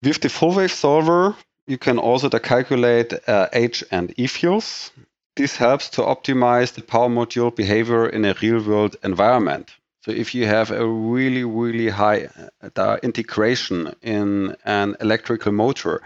With 0.03 0.19
the 0.19 0.27
full 0.27 0.53
wave 0.53 0.71
solver, 0.71 1.35
you 1.67 1.77
can 1.77 1.99
also 1.99 2.29
calculate 2.29 3.13
uh, 3.27 3.47
H 3.53 3.85
and 3.91 4.13
E 4.17 4.27
fields. 4.27 4.91
This 5.37 5.55
helps 5.55 5.89
to 5.91 6.01
optimize 6.01 6.73
the 6.73 6.81
power 6.81 7.07
module 7.07 7.55
behavior 7.55 8.09
in 8.09 8.25
a 8.25 8.35
real 8.41 8.61
world 8.61 8.97
environment. 9.03 9.71
So 10.01 10.11
if 10.11 10.33
you 10.33 10.45
have 10.45 10.71
a 10.71 10.87
really, 10.87 11.43
really 11.43 11.89
high 11.89 12.29
uh, 12.75 12.97
integration 13.03 13.93
in 14.01 14.55
an 14.63 14.95
electrical 15.01 15.51
motor 15.51 16.01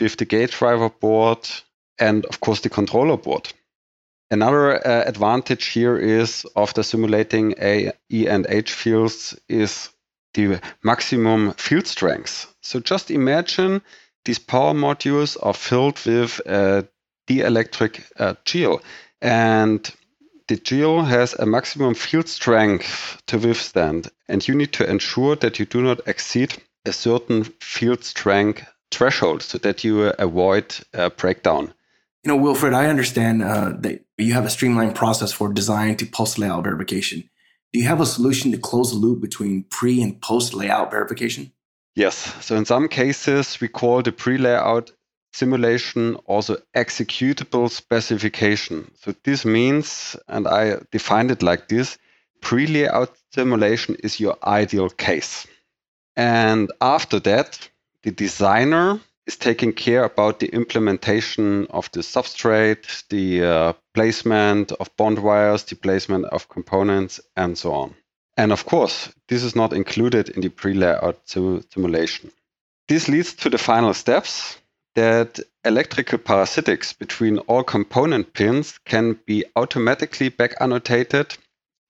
with 0.00 0.16
the 0.16 0.24
gate 0.24 0.50
driver 0.50 0.88
board 0.88 1.48
and 1.98 2.24
of 2.26 2.40
course 2.40 2.60
the 2.60 2.68
controller 2.68 3.16
board. 3.16 3.52
Another 4.30 4.74
uh, 4.74 5.04
advantage 5.06 5.66
here 5.66 5.96
is 5.96 6.46
after 6.56 6.82
simulating 6.82 7.54
A, 7.60 7.92
E 8.10 8.26
and 8.26 8.46
H 8.48 8.72
fields 8.72 9.38
is 9.48 9.90
the 10.32 10.60
maximum 10.82 11.52
field 11.52 11.86
strength. 11.86 12.52
So 12.60 12.80
just 12.80 13.10
imagine 13.10 13.82
these 14.24 14.38
power 14.38 14.74
modules 14.74 15.36
are 15.40 15.54
filled 15.54 16.04
with 16.06 16.40
a 16.46 16.88
dielectric 17.28 18.02
uh, 18.18 18.34
gel. 18.44 18.80
And 19.20 19.88
the 20.48 20.56
gel 20.56 21.02
has 21.02 21.34
a 21.34 21.46
maximum 21.46 21.94
field 21.94 22.28
strength 22.28 23.22
to 23.26 23.38
withstand. 23.38 24.10
And 24.28 24.46
you 24.46 24.54
need 24.54 24.72
to 24.74 24.88
ensure 24.88 25.36
that 25.36 25.58
you 25.58 25.66
do 25.66 25.82
not 25.82 26.06
exceed 26.06 26.56
a 26.84 26.92
certain 26.92 27.44
field 27.60 28.04
strength 28.04 28.66
threshold 28.90 29.42
so 29.42 29.58
that 29.58 29.84
you 29.84 30.02
uh, 30.02 30.12
avoid 30.18 30.76
a 30.92 31.10
breakdown. 31.10 31.72
You 32.22 32.32
know, 32.32 32.38
Wilfried, 32.38 32.74
I 32.74 32.86
understand 32.86 33.42
uh, 33.42 33.72
that 33.80 34.04
you 34.16 34.32
have 34.32 34.46
a 34.46 34.50
streamlined 34.50 34.94
process 34.94 35.32
for 35.32 35.52
design 35.52 35.96
to 35.96 36.06
post 36.06 36.38
layout 36.38 36.64
verification. 36.64 37.28
Do 37.72 37.80
you 37.80 37.88
have 37.88 38.00
a 38.00 38.06
solution 38.06 38.52
to 38.52 38.58
close 38.58 38.92
the 38.92 38.96
loop 38.96 39.20
between 39.20 39.64
pre 39.64 40.00
and 40.00 40.20
post 40.22 40.54
layout 40.54 40.90
verification? 40.90 41.52
Yes. 41.96 42.34
So 42.44 42.56
in 42.56 42.64
some 42.64 42.88
cases, 42.88 43.60
we 43.60 43.68
call 43.68 44.02
the 44.02 44.12
pre-layout 44.12 44.90
simulation 45.34 46.14
also 46.26 46.56
executable 46.76 47.68
specification. 47.68 48.90
So 49.00 49.14
this 49.24 49.44
means, 49.44 50.16
and 50.28 50.46
I 50.46 50.76
defined 50.92 51.32
it 51.32 51.42
like 51.42 51.68
this, 51.68 51.98
pre-layout 52.40 53.12
simulation 53.32 53.96
is 53.96 54.20
your 54.20 54.36
ideal 54.44 54.88
case. 54.90 55.46
And 56.16 56.70
after 56.80 57.18
that, 57.20 57.68
the 58.04 58.12
designer 58.12 59.00
is 59.26 59.36
taking 59.36 59.72
care 59.72 60.04
about 60.04 60.38
the 60.38 60.48
implementation 60.54 61.66
of 61.70 61.90
the 61.90 62.00
substrate, 62.00 63.02
the 63.08 63.44
uh, 63.44 63.72
placement 63.92 64.70
of 64.72 64.96
bond 64.96 65.18
wires, 65.18 65.64
the 65.64 65.74
placement 65.74 66.26
of 66.26 66.48
components, 66.48 67.20
and 67.36 67.58
so 67.58 67.72
on. 67.72 67.94
And 68.36 68.52
of 68.52 68.66
course, 68.66 69.12
this 69.28 69.42
is 69.42 69.56
not 69.56 69.72
included 69.72 70.28
in 70.28 70.42
the 70.42 70.48
pre-layout 70.48 71.18
simulation. 71.26 72.30
This 72.86 73.08
leads 73.08 73.34
to 73.34 73.50
the 73.50 73.58
final 73.58 73.94
steps 73.94 74.58
that 74.94 75.40
electrical 75.64 76.18
parasitics 76.18 76.96
between 76.96 77.38
all 77.38 77.64
component 77.64 78.32
pins 78.32 78.78
can 78.84 79.18
be 79.26 79.44
automatically 79.56 80.28
back 80.28 80.54
annotated 80.60 81.36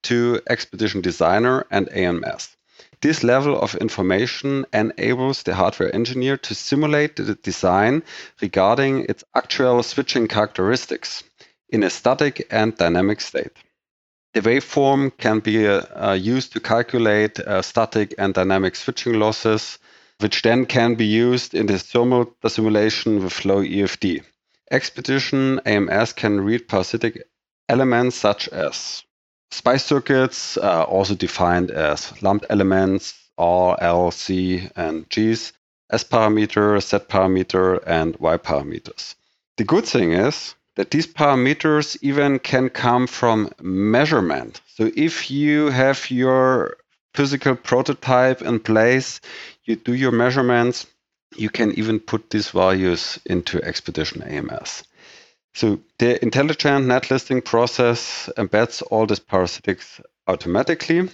to 0.03 0.39
Xpedition 0.49 1.01
Designer 1.01 1.65
and 1.71 1.91
AMS. 1.91 2.55
This 3.01 3.23
level 3.23 3.59
of 3.59 3.75
information 3.75 4.65
enables 4.73 5.43
the 5.43 5.53
hardware 5.55 5.93
engineer 5.93 6.37
to 6.37 6.55
simulate 6.55 7.15
the 7.15 7.35
design 7.35 8.03
regarding 8.41 9.05
its 9.05 9.23
actual 9.35 9.83
switching 9.83 10.27
characteristics 10.27 11.23
in 11.69 11.83
a 11.83 11.89
static 11.89 12.47
and 12.51 12.75
dynamic 12.75 13.21
state. 13.21 13.51
The 14.33 14.41
waveform 14.41 15.17
can 15.17 15.39
be 15.39 15.67
uh, 15.67 16.13
used 16.13 16.53
to 16.53 16.59
calculate 16.59 17.39
uh, 17.39 17.61
static 17.61 18.13
and 18.17 18.33
dynamic 18.33 18.75
switching 18.75 19.13
losses, 19.13 19.77
which 20.19 20.41
then 20.41 20.65
can 20.65 20.95
be 20.95 21.05
used 21.05 21.53
in 21.53 21.65
the 21.65 21.77
thermal 21.77 22.33
simulation 22.47 23.23
with 23.23 23.33
flow 23.33 23.61
EFD. 23.61 24.23
Xpedition 24.71 25.59
AMS 25.65 26.13
can 26.13 26.41
read 26.41 26.67
parasitic 26.67 27.27
elements 27.69 28.15
such 28.15 28.47
as 28.49 29.03
spice 29.51 29.85
circuits, 29.85 30.57
uh, 30.57 30.83
also 30.83 31.15
defined 31.15 31.71
as 31.71 32.21
lumped 32.21 32.45
elements, 32.49 33.13
R, 33.37 33.77
L, 33.79 34.11
C, 34.11 34.69
and 34.75 35.07
Gs, 35.09 35.53
S 35.91 36.03
parameter, 36.03 36.81
Z 36.81 37.05
parameter, 37.09 37.83
and 37.85 38.15
Y 38.17 38.37
parameters. 38.37 39.15
The 39.57 39.63
good 39.63 39.85
thing 39.85 40.13
is 40.13 40.55
that 40.75 40.91
these 40.91 41.07
parameters 41.07 41.97
even 42.01 42.39
can 42.39 42.69
come 42.69 43.07
from 43.07 43.49
measurement. 43.61 44.61
So 44.67 44.91
if 44.95 45.31
you 45.31 45.69
have 45.69 46.09
your 46.11 46.77
physical 47.15 47.55
prototype 47.55 48.41
in 48.41 48.59
place, 48.59 49.21
you 49.63 49.75
do 49.75 49.93
your 49.93 50.11
measurements, 50.11 50.85
you 51.35 51.49
can 51.49 51.71
even 51.73 51.99
put 51.99 52.29
these 52.29 52.49
values 52.49 53.19
into 53.25 53.59
Xpedition 53.59 54.25
AMS. 54.29 54.83
So 55.53 55.79
the 55.99 56.21
intelligent 56.21 56.87
net 56.87 57.09
listing 57.09 57.41
process 57.41 58.29
embeds 58.37 58.83
all 58.91 59.05
these 59.05 59.21
parasitics 59.21 60.01
automatically 60.27 61.09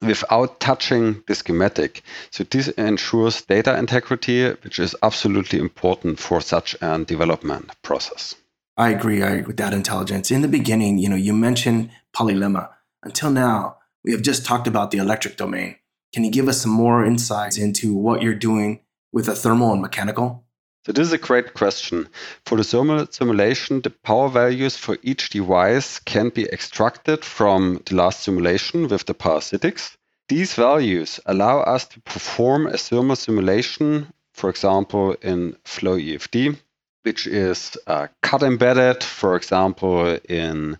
without 0.00 0.60
touching 0.60 1.22
the 1.26 1.34
schematic. 1.34 2.02
So 2.30 2.44
this 2.44 2.68
ensures 2.68 3.42
data 3.42 3.76
integrity, 3.78 4.48
which 4.50 4.78
is 4.78 4.96
absolutely 5.02 5.58
important 5.58 6.18
for 6.18 6.40
such 6.40 6.76
a 6.80 7.04
development 7.04 7.70
process. 7.82 8.34
I 8.76 8.90
agree, 8.90 9.22
I 9.22 9.30
agree 9.30 9.48
with 9.48 9.56
that 9.56 9.74
intelligence. 9.74 10.30
In 10.30 10.42
the 10.42 10.48
beginning, 10.48 10.98
you 10.98 11.08
know, 11.08 11.16
you 11.16 11.34
mentioned 11.34 11.90
polylemma. 12.14 12.70
Until 13.02 13.30
now, 13.30 13.77
we 14.08 14.14
have 14.14 14.22
just 14.22 14.46
talked 14.46 14.66
about 14.66 14.90
the 14.90 14.96
electric 14.96 15.36
domain. 15.36 15.76
Can 16.14 16.24
you 16.24 16.30
give 16.30 16.48
us 16.48 16.62
some 16.62 16.72
more 16.72 17.04
insights 17.04 17.58
into 17.58 17.94
what 17.94 18.22
you're 18.22 18.32
doing 18.32 18.80
with 19.12 19.28
a 19.28 19.34
thermal 19.34 19.70
and 19.74 19.82
mechanical? 19.82 20.46
So 20.86 20.92
this 20.92 21.08
is 21.08 21.12
a 21.12 21.18
great 21.18 21.52
question. 21.52 22.08
For 22.46 22.56
the 22.56 22.64
thermal 22.64 23.06
simulation, 23.10 23.82
the 23.82 23.90
power 23.90 24.30
values 24.30 24.78
for 24.78 24.96
each 25.02 25.28
device 25.28 25.98
can 25.98 26.30
be 26.30 26.46
extracted 26.46 27.22
from 27.22 27.82
the 27.84 27.96
last 27.96 28.22
simulation 28.22 28.88
with 28.88 29.04
the 29.04 29.12
parasitics. 29.12 29.98
These 30.30 30.54
values 30.54 31.20
allow 31.26 31.60
us 31.60 31.84
to 31.88 32.00
perform 32.00 32.66
a 32.66 32.78
thermal 32.78 33.16
simulation, 33.16 34.10
for 34.32 34.48
example, 34.48 35.16
in 35.20 35.54
FloEFD, 35.66 36.56
which 37.02 37.26
is 37.26 37.76
uh, 37.86 38.06
CAD 38.22 38.42
embedded, 38.42 39.04
for 39.04 39.36
example, 39.36 40.16
in 40.30 40.78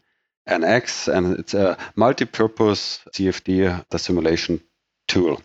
NX, 0.49 1.13
and 1.13 1.39
it's 1.39 1.55
a 1.55 1.77
multi-purpose 1.97 3.01
CFD, 3.15 3.85
the 3.91 3.99
simulation 3.99 4.61
tool. 5.07 5.43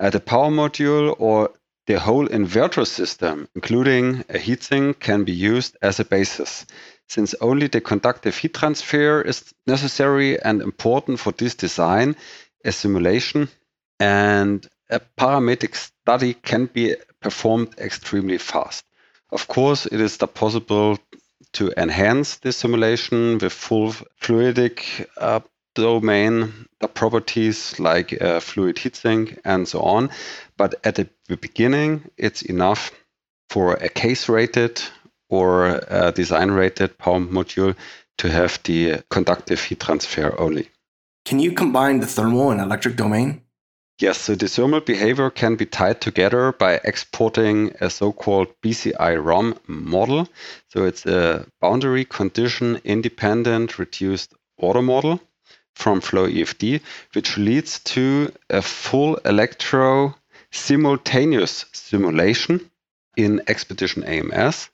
Uh, 0.00 0.10
the 0.10 0.20
power 0.20 0.50
module 0.50 1.14
or 1.18 1.50
the 1.86 1.98
whole 1.98 2.26
inverter 2.28 2.86
system, 2.86 3.48
including 3.54 4.20
a 4.28 4.38
heatsink, 4.38 5.00
can 5.00 5.24
be 5.24 5.32
used 5.32 5.76
as 5.82 6.00
a 6.00 6.04
basis, 6.04 6.64
since 7.08 7.34
only 7.40 7.66
the 7.66 7.80
conductive 7.80 8.36
heat 8.36 8.54
transfer 8.54 9.20
is 9.20 9.52
necessary 9.66 10.40
and 10.40 10.62
important 10.62 11.18
for 11.18 11.32
this 11.32 11.54
design, 11.54 12.16
a 12.64 12.72
simulation, 12.72 13.48
and 13.98 14.68
a 14.90 15.00
parametric 15.18 15.74
study 15.74 16.34
can 16.34 16.66
be 16.66 16.94
performed 17.20 17.74
extremely 17.78 18.38
fast. 18.38 18.84
Of 19.30 19.48
course, 19.48 19.86
it 19.86 20.00
is 20.00 20.16
possible 20.18 20.98
to 21.52 21.72
enhance 21.76 22.36
this 22.38 22.56
simulation 22.56 23.38
with 23.38 23.52
full 23.52 23.92
fluidic 24.20 25.06
uh, 25.16 25.40
domain 25.74 26.66
the 26.80 26.88
properties 26.88 27.78
like 27.78 28.20
uh, 28.20 28.40
fluid 28.40 28.76
heatsink 28.76 29.38
and 29.44 29.66
so 29.66 29.80
on. 29.80 30.10
But 30.56 30.74
at 30.84 30.96
the 30.96 31.08
beginning, 31.36 32.10
it's 32.16 32.42
enough 32.42 32.90
for 33.48 33.74
a 33.74 33.88
case 33.88 34.28
rated 34.28 34.82
or 35.28 35.80
a 35.88 36.12
design 36.12 36.50
rated 36.50 36.98
power 36.98 37.20
module 37.20 37.74
to 38.18 38.30
have 38.30 38.60
the 38.64 39.02
conductive 39.10 39.62
heat 39.62 39.80
transfer 39.80 40.38
only. 40.38 40.68
Can 41.24 41.38
you 41.38 41.52
combine 41.52 42.00
the 42.00 42.06
thermal 42.06 42.50
and 42.50 42.60
electric 42.60 42.96
domain? 42.96 43.41
Yes, 44.02 44.18
so 44.22 44.34
the 44.34 44.48
thermal 44.48 44.80
behavior 44.80 45.30
can 45.30 45.54
be 45.54 45.64
tied 45.64 46.00
together 46.00 46.50
by 46.50 46.80
exporting 46.82 47.72
a 47.80 47.88
so-called 47.88 48.48
BCI 48.60 49.24
ROM 49.24 49.56
model. 49.68 50.28
So 50.70 50.86
it's 50.86 51.06
a 51.06 51.46
boundary 51.60 52.04
condition 52.04 52.80
independent 52.82 53.78
reduced 53.78 54.34
order 54.56 54.82
model 54.82 55.20
from 55.76 56.00
FloEFD, 56.00 56.80
which 57.12 57.38
leads 57.38 57.78
to 57.94 58.32
a 58.50 58.60
full 58.60 59.18
electro 59.24 60.16
simultaneous 60.50 61.66
simulation 61.70 62.72
in 63.16 63.38
Xpedition 63.46 64.04
AMS. 64.04 64.68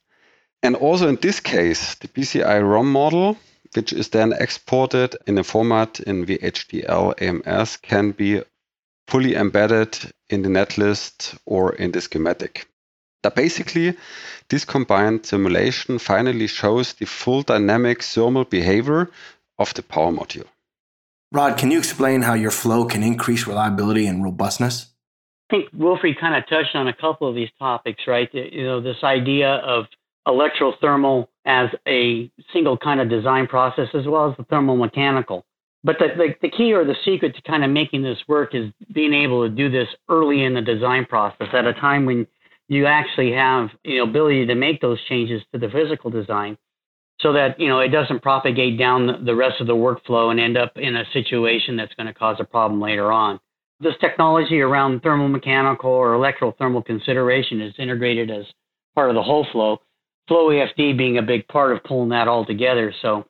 And 0.63 0.75
also 0.75 1.07
in 1.07 1.17
this 1.17 1.39
case, 1.39 1.93
the 1.93 2.07
BCI 2.07 2.67
ROM 2.67 2.91
model, 2.91 3.37
which 3.75 3.93
is 3.93 4.09
then 4.09 4.33
exported 4.33 5.15
in 5.27 5.37
a 5.37 5.43
format 5.43 5.99
in 5.99 6.25
VHDL 6.25 7.13
AMS, 7.21 7.77
can 7.77 8.09
be 8.09 8.41
fully 9.09 9.35
embedded 9.35 9.97
in 10.29 10.43
the 10.43 10.49
netlist 10.49 11.37
or 11.45 11.73
in 11.75 11.91
the 11.91 12.01
schematic. 12.01 12.67
That 13.23 13.35
basically, 13.35 13.97
this 14.49 14.65
combined 14.65 15.25
simulation 15.25 15.99
finally 15.99 16.47
shows 16.47 16.93
the 16.93 17.05
full 17.05 17.41
dynamic 17.41 18.03
thermal 18.03 18.45
behavior 18.45 19.09
of 19.57 19.73
the 19.73 19.83
power 19.83 20.11
module. 20.11 20.47
Rod, 21.31 21.57
can 21.57 21.69
you 21.71 21.77
explain 21.77 22.21
how 22.21 22.33
your 22.33 22.51
flow 22.51 22.85
can 22.85 23.03
increase 23.03 23.45
reliability 23.45 24.07
and 24.07 24.23
robustness? 24.23 24.87
I 25.49 25.55
think 25.55 25.73
Wilfried 25.73 26.19
kind 26.19 26.35
of 26.35 26.47
touched 26.47 26.75
on 26.75 26.87
a 26.87 26.93
couple 26.93 27.27
of 27.27 27.35
these 27.35 27.49
topics, 27.59 28.03
right? 28.07 28.29
You 28.33 28.63
know, 28.63 28.81
this 28.81 29.03
idea 29.03 29.55
of 29.55 29.85
electrothermal 30.27 31.27
as 31.45 31.69
a 31.87 32.31
single 32.53 32.77
kind 32.77 33.01
of 33.01 33.09
design 33.09 33.47
process 33.47 33.89
as 33.93 34.05
well 34.05 34.29
as 34.29 34.37
the 34.37 34.43
thermal 34.43 34.77
mechanical. 34.77 35.45
But 35.83 35.97
the, 35.99 36.07
the, 36.17 36.35
the, 36.41 36.49
key 36.49 36.73
or 36.73 36.83
the 36.83 36.95
secret 37.05 37.35
to 37.35 37.41
kind 37.43 37.63
of 37.63 37.71
making 37.71 38.03
this 38.03 38.17
work 38.27 38.53
is 38.53 38.71
being 38.93 39.13
able 39.13 39.47
to 39.47 39.49
do 39.49 39.69
this 39.69 39.87
early 40.09 40.43
in 40.43 40.53
the 40.53 40.61
design 40.61 41.05
process 41.05 41.47
at 41.53 41.65
a 41.65 41.73
time 41.73 42.05
when 42.05 42.27
you 42.67 42.85
actually 42.85 43.31
have 43.31 43.69
you 43.83 43.97
know 43.97 44.09
ability 44.09 44.45
to 44.45 44.55
make 44.55 44.81
those 44.81 44.99
changes 45.07 45.41
to 45.51 45.59
the 45.59 45.69
physical 45.69 46.09
design 46.09 46.57
so 47.21 47.33
that 47.33 47.59
you 47.59 47.67
know 47.67 47.79
it 47.79 47.89
doesn't 47.89 48.21
propagate 48.21 48.77
down 48.77 49.25
the 49.25 49.35
rest 49.35 49.59
of 49.59 49.67
the 49.67 49.73
workflow 49.73 50.31
and 50.31 50.39
end 50.39 50.57
up 50.57 50.73
in 50.75 50.95
a 50.95 51.03
situation 51.13 51.75
that's 51.75 51.93
going 51.95 52.07
to 52.07 52.13
cause 52.13 52.37
a 52.39 52.45
problem 52.45 52.79
later 52.79 53.11
on. 53.11 53.39
This 53.81 53.95
technology 54.01 54.59
around 54.59 55.01
thermal 55.01 55.29
mechanical 55.29 55.89
or 55.89 56.13
electrothermal 56.13 56.85
consideration 56.85 57.61
is 57.61 57.73
integrated 57.77 58.29
as 58.29 58.45
part 58.95 59.09
of 59.09 59.15
the 59.15 59.23
whole 59.23 59.47
flow. 59.51 59.79
FloEFD 60.29 60.97
being 60.97 61.17
a 61.17 61.23
big 61.23 61.47
part 61.47 61.71
of 61.71 61.83
pulling 61.83 62.09
that 62.09 62.27
all 62.27 62.45
together. 62.45 62.93
So 63.01 63.25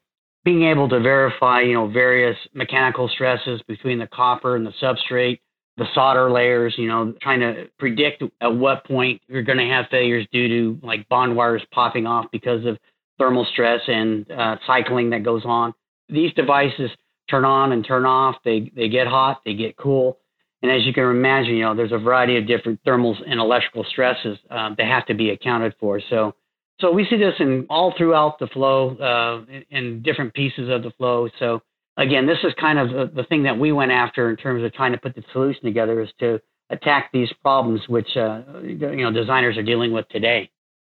being 0.45 0.63
able 0.63 0.87
to 0.89 0.99
verify, 0.99 1.61
you 1.61 1.73
know, 1.73 1.87
various 1.87 2.37
mechanical 2.53 3.09
stresses 3.09 3.61
between 3.67 3.99
the 3.99 4.07
copper 4.07 4.55
and 4.55 4.65
the 4.65 4.73
substrate, 4.81 5.39
the 5.77 5.85
solder 5.93 6.31
layers, 6.31 6.75
you 6.77 6.87
know, 6.87 7.13
trying 7.21 7.39
to 7.39 7.67
predict 7.77 8.23
at 8.41 8.55
what 8.55 8.85
point 8.85 9.21
you're 9.27 9.43
going 9.43 9.57
to 9.57 9.65
have 9.65 9.85
failures 9.91 10.27
due 10.31 10.47
to 10.47 10.85
like 10.85 11.07
bond 11.09 11.35
wires 11.35 11.61
popping 11.71 12.05
off 12.05 12.25
because 12.31 12.65
of 12.65 12.77
thermal 13.17 13.45
stress 13.51 13.81
and 13.87 14.29
uh, 14.31 14.55
cycling 14.65 15.09
that 15.09 15.23
goes 15.23 15.43
on. 15.45 15.73
These 16.09 16.33
devices 16.33 16.89
turn 17.29 17.45
on 17.45 17.71
and 17.71 17.85
turn 17.85 18.05
off. 18.05 18.35
They 18.43 18.71
they 18.75 18.89
get 18.89 19.07
hot, 19.07 19.41
they 19.45 19.53
get 19.53 19.77
cool, 19.77 20.17
and 20.61 20.71
as 20.71 20.85
you 20.85 20.93
can 20.93 21.03
imagine, 21.03 21.55
you 21.55 21.63
know, 21.63 21.75
there's 21.75 21.91
a 21.91 21.97
variety 21.97 22.37
of 22.37 22.47
different 22.47 22.83
thermals 22.83 23.17
and 23.25 23.39
electrical 23.39 23.85
stresses 23.89 24.37
uh, 24.49 24.73
that 24.77 24.85
have 24.85 25.05
to 25.07 25.13
be 25.13 25.29
accounted 25.29 25.75
for. 25.79 26.01
So 26.09 26.33
so 26.79 26.91
we 26.91 27.05
see 27.09 27.17
this 27.17 27.35
in 27.39 27.65
all 27.69 27.93
throughout 27.97 28.39
the 28.39 28.47
flow, 28.47 28.95
uh, 28.97 29.51
in, 29.51 29.65
in, 29.69 30.01
different 30.01 30.33
pieces 30.33 30.69
of 30.69 30.83
the 30.83 30.91
flow. 30.91 31.27
So 31.37 31.61
again, 31.97 32.25
this 32.25 32.37
is 32.43 32.53
kind 32.59 32.79
of 32.79 32.89
the, 32.89 33.21
the, 33.21 33.23
thing 33.23 33.43
that 33.43 33.57
we 33.57 33.71
went 33.71 33.91
after 33.91 34.29
in 34.29 34.37
terms 34.37 34.63
of 34.63 34.73
trying 34.73 34.93
to 34.93 34.97
put 34.97 35.15
the 35.15 35.23
solution 35.33 35.63
together 35.63 36.01
is 36.01 36.09
to 36.19 36.39
attack 36.69 37.09
these 37.11 37.29
problems 37.41 37.81
which 37.87 38.15
uh, 38.15 38.41
you 38.63 39.03
know 39.03 39.11
designers 39.11 39.57
are 39.57 39.63
dealing 39.63 39.91
with 39.91 40.07
today. 40.09 40.49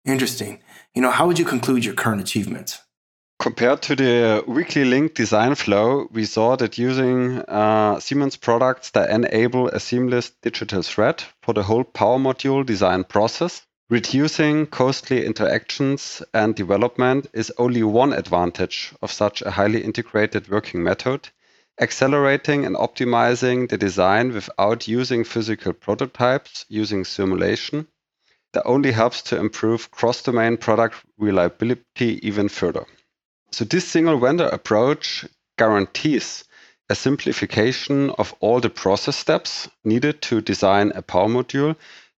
Interesting. 0.05 0.59
You 0.93 1.01
know, 1.01 1.11
how 1.11 1.27
would 1.27 1.39
you 1.39 1.45
conclude 1.45 1.83
your 1.83 1.95
current 1.95 2.21
achievements? 2.21 2.79
Compared 3.37 3.81
to 3.81 3.95
the 3.95 4.43
weekly 4.47 4.85
link 4.85 5.13
design 5.13 5.55
flow, 5.55 6.07
we 6.11 6.25
saw 6.25 6.55
that 6.55 6.77
using 6.77 7.39
uh, 7.39 7.99
Siemens 7.99 8.37
products 8.37 8.91
that 8.91 9.09
enable 9.09 9.67
a 9.67 9.79
seamless 9.79 10.31
digital 10.41 10.81
thread 10.81 11.21
for 11.41 11.53
the 11.53 11.63
whole 11.63 11.83
power 11.83 12.17
module 12.17 12.65
design 12.65 13.03
process, 13.03 13.64
reducing 13.89 14.65
costly 14.65 15.25
interactions 15.25 16.23
and 16.33 16.55
development 16.55 17.27
is 17.33 17.51
only 17.57 17.83
one 17.83 18.13
advantage 18.13 18.93
of 19.01 19.11
such 19.11 19.41
a 19.41 19.51
highly 19.51 19.83
integrated 19.83 20.49
working 20.49 20.83
method. 20.83 21.29
Accelerating 21.79 22.65
and 22.65 22.75
optimizing 22.75 23.69
the 23.69 23.77
design 23.77 24.33
without 24.33 24.87
using 24.87 25.23
physical 25.23 25.73
prototypes 25.73 26.65
using 26.69 27.03
simulation 27.03 27.87
that 28.53 28.65
only 28.65 28.91
helps 28.91 29.21
to 29.21 29.37
improve 29.37 29.91
cross-domain 29.91 30.55
product 30.55 30.95
reliability 31.17 32.25
even 32.25 32.47
further. 32.47 32.85
So 33.51 33.65
this 33.65 33.85
single 33.85 34.17
vendor 34.17 34.47
approach 34.47 35.25
guarantees 35.57 36.45
a 36.89 36.95
simplification 36.95 38.11
of 38.11 38.33
all 38.39 38.61
the 38.61 38.69
process 38.69 39.17
steps 39.17 39.67
needed 39.83 40.21
to 40.21 40.39
design 40.41 40.91
a 40.95 41.01
power 41.01 41.27
module 41.27 41.75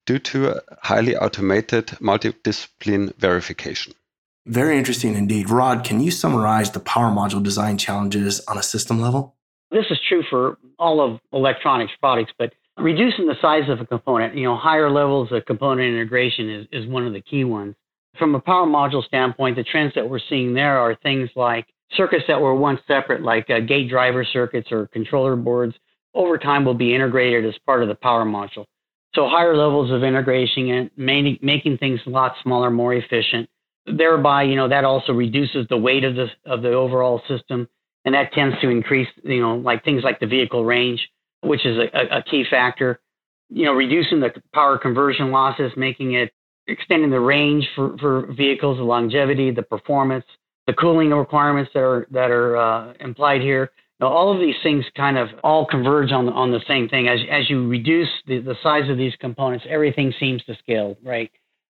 due 0.08 0.17
to 0.17 0.60
highly 0.82 1.15
automated 1.15 1.88
multidiscipline 2.00 3.15
verification. 3.17 3.93
Very 4.48 4.78
interesting 4.78 5.13
indeed. 5.13 5.50
Rod, 5.50 5.84
can 5.84 6.00
you 6.00 6.10
summarize 6.10 6.72
the 6.72 6.80
power 6.80 7.12
module 7.12 7.43
design 7.43 7.78
challenges 7.78 8.39
on 8.48 8.58
a 8.58 8.63
system 8.63 9.00
level? 9.00 9.36
This 9.70 9.86
is 9.91 10.00
true 10.08 10.24
for 10.30 10.58
all 10.80 11.02
of 11.02 11.20
electronics 11.34 11.91
products, 12.00 12.32
but 12.39 12.54
reducing 12.78 13.28
the 13.28 13.36
size 13.41 13.70
of 13.70 13.82
a 13.82 13.86
component, 13.86 14.36
you 14.36 14.46
know, 14.46 14.56
higher 14.56 14.89
levels 14.89 15.30
of 15.34 15.46
component 15.46 15.93
integration 15.93 16.50
is, 16.50 16.67
is 16.72 16.88
one 16.88 17.06
of 17.06 17.12
the 17.12 17.22
key 17.22 17.43
ones. 17.43 17.76
From 18.17 18.34
a 18.34 18.39
power 18.39 18.65
module 18.65 19.04
standpoint, 19.04 19.58
the 19.58 19.63
trends 19.63 19.93
that 19.96 20.10
we're 20.10 20.22
seeing 20.30 20.54
there 20.54 20.80
are 20.80 20.96
things 20.96 21.30
like 21.36 21.67
circuits 21.96 22.24
that 22.30 22.39
were 22.39 22.56
once 22.56 22.80
separate, 22.88 23.22
like 23.22 23.50
uh, 23.50 23.60
gate 23.60 23.89
driver 23.89 24.24
circuits 24.24 24.72
or 24.72 24.88
controller 24.88 25.36
boards, 25.36 25.76
over 26.15 26.38
time 26.38 26.63
will 26.63 26.74
be 26.74 26.96
integrated 26.96 27.46
as 27.46 27.60
part 27.65 27.84
of 27.84 27.89
the 27.89 27.96
power 27.96 28.24
module. 28.24 28.65
So 29.15 29.28
higher 29.28 29.56
levels 29.56 29.91
of 29.91 30.04
integration 30.04 30.70
and 30.70 30.91
making 31.41 31.78
things 31.78 32.00
a 32.06 32.10
lot 32.10 32.34
smaller, 32.43 32.70
more 32.70 32.93
efficient. 32.93 33.50
Thereby, 33.86 34.43
you 34.43 34.56
know, 34.56 34.67
that 34.67 34.84
also 34.84 35.13
reduces 35.13 35.65
the 35.70 35.78
weight 35.78 36.04
of 36.04 36.15
the 36.15 36.28
of 36.46 36.62
the 36.62 36.74
overall 36.74 37.22
system, 37.28 37.67
and 38.04 38.13
that 38.13 38.34
tends 38.34 38.60
to 38.62 38.70
increase, 38.70 39.08
you 39.24 39.41
know, 39.41 39.56
like 39.56 39.84
things 39.84 40.04
like 40.04 40.20
the 40.20 40.28
vehicle 40.28 40.65
range, 40.65 41.00
which 41.41 41.65
is 41.65 41.78
a, 41.78 42.17
a 42.17 42.24
key 42.24 42.43
factor. 42.50 43.00
You 43.50 43.65
know, 43.65 43.74
reducing 43.74 44.20
the 44.20 44.34
power 44.54 44.78
conversion 44.78 45.32
losses, 45.32 45.72
making 45.78 46.13
it 46.13 46.34
extending 46.67 47.10
the 47.10 47.20
range 47.20 47.65
for, 47.76 47.98
for 47.98 48.32
vehicles, 48.34 48.78
the 48.78 48.84
longevity, 48.84 49.52
the 49.52 49.63
performance, 49.63 50.26
the 50.67 50.74
cooling 50.74 51.12
requirements 51.12 51.72
that 51.74 51.80
are 51.80 52.08
that 52.12 52.30
are 52.30 52.58
uh, 52.58 52.93
implied 53.00 53.41
here. 53.41 53.72
Now, 54.00 54.08
all 54.08 54.32
of 54.34 54.40
these 54.40 54.56
things 54.62 54.86
kind 54.96 55.18
of 55.18 55.30
all 55.44 55.66
converge 55.66 56.12
on 56.12 56.28
the, 56.28 56.32
on 56.32 56.52
the 56.52 56.62
same 56.68 56.88
thing. 56.88 57.08
As 57.08 57.20
as 57.32 57.50
you 57.50 57.68
reduce 57.68 58.10
the, 58.28 58.40
the 58.40 58.56
size 58.62 58.90
of 58.90 58.98
these 58.98 59.14
components, 59.20 59.66
everything 59.68 60.14
seems 60.20 60.44
to 60.44 60.56
scale, 60.56 60.98
right? 61.04 61.32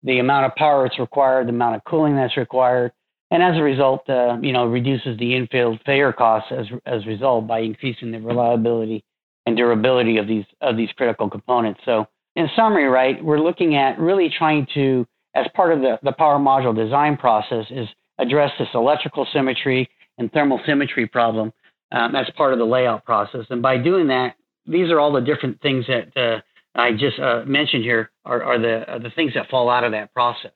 The 0.03 0.19
amount 0.19 0.47
of 0.47 0.55
power 0.57 0.85
that's 0.85 0.99
required, 0.99 1.47
the 1.47 1.51
amount 1.53 1.77
of 1.77 1.85
cooling 1.85 2.17
that's 2.17 2.37
required, 2.37 2.93
and 3.31 3.43
as 3.43 3.57
a 3.57 3.63
result, 3.63 4.09
uh, 4.09 4.39
you 4.41 4.53
know, 4.53 4.67
reduces 4.67 5.19
the 5.19 5.35
in-field 5.35 5.81
failure 5.87 6.13
costs 6.13 6.51
as 6.51 6.67
as 6.87 7.05
a 7.05 7.09
result 7.09 7.47
by 7.47 7.61
increasing 7.61 8.11
the 8.11 8.19
reliability 8.19 9.05
and 9.47 9.57
durability 9.57 10.17
of 10.19 10.27
these 10.27 10.45
of 10.61 10.77
these 10.77 10.91
critical 10.97 11.31
components. 11.31 11.81
So 11.85 12.09
in 12.35 12.49
summary, 12.57 12.87
right, 12.89 13.23
we're 13.23 13.41
looking 13.41 13.77
at 13.77 13.99
really 13.99 14.29
trying 14.37 14.67
to, 14.75 15.07
as 15.35 15.47
part 15.55 15.73
of 15.73 15.81
the, 15.81 15.99
the 16.03 16.13
power 16.13 16.39
module 16.39 16.75
design 16.75 17.17
process, 17.17 17.67
is 17.71 17.89
address 18.19 18.51
this 18.59 18.69
electrical 18.75 19.27
symmetry 19.33 19.89
and 20.19 20.33
thermal 20.33 20.61
symmetry 20.67 21.07
problem 21.07 21.53
um, 21.93 22.15
as 22.15 22.27
part 22.37 22.53
of 22.53 22.59
the 22.59 22.65
layout 22.67 23.05
process. 23.05 23.47
And 23.51 23.63
by 23.63 23.79
doing 23.79 24.09
that, 24.09 24.37
these 24.67 24.91
are 24.91 25.01
all 25.01 25.13
the 25.13 25.21
different 25.21 25.61
things 25.61 25.87
that 25.87 26.17
uh, 26.17 26.41
I 26.79 26.93
just 26.93 27.19
uh, 27.19 27.45
mentioned 27.47 27.85
here 27.85 28.11
are, 28.25 28.43
are 28.43 28.59
the 28.59 28.93
are 28.93 28.99
the 28.99 29.11
things 29.11 29.35
that 29.35 29.49
fall 29.51 29.71
out 29.71 29.85
of 29.85 29.93
that 29.93 30.13
process. 30.13 30.53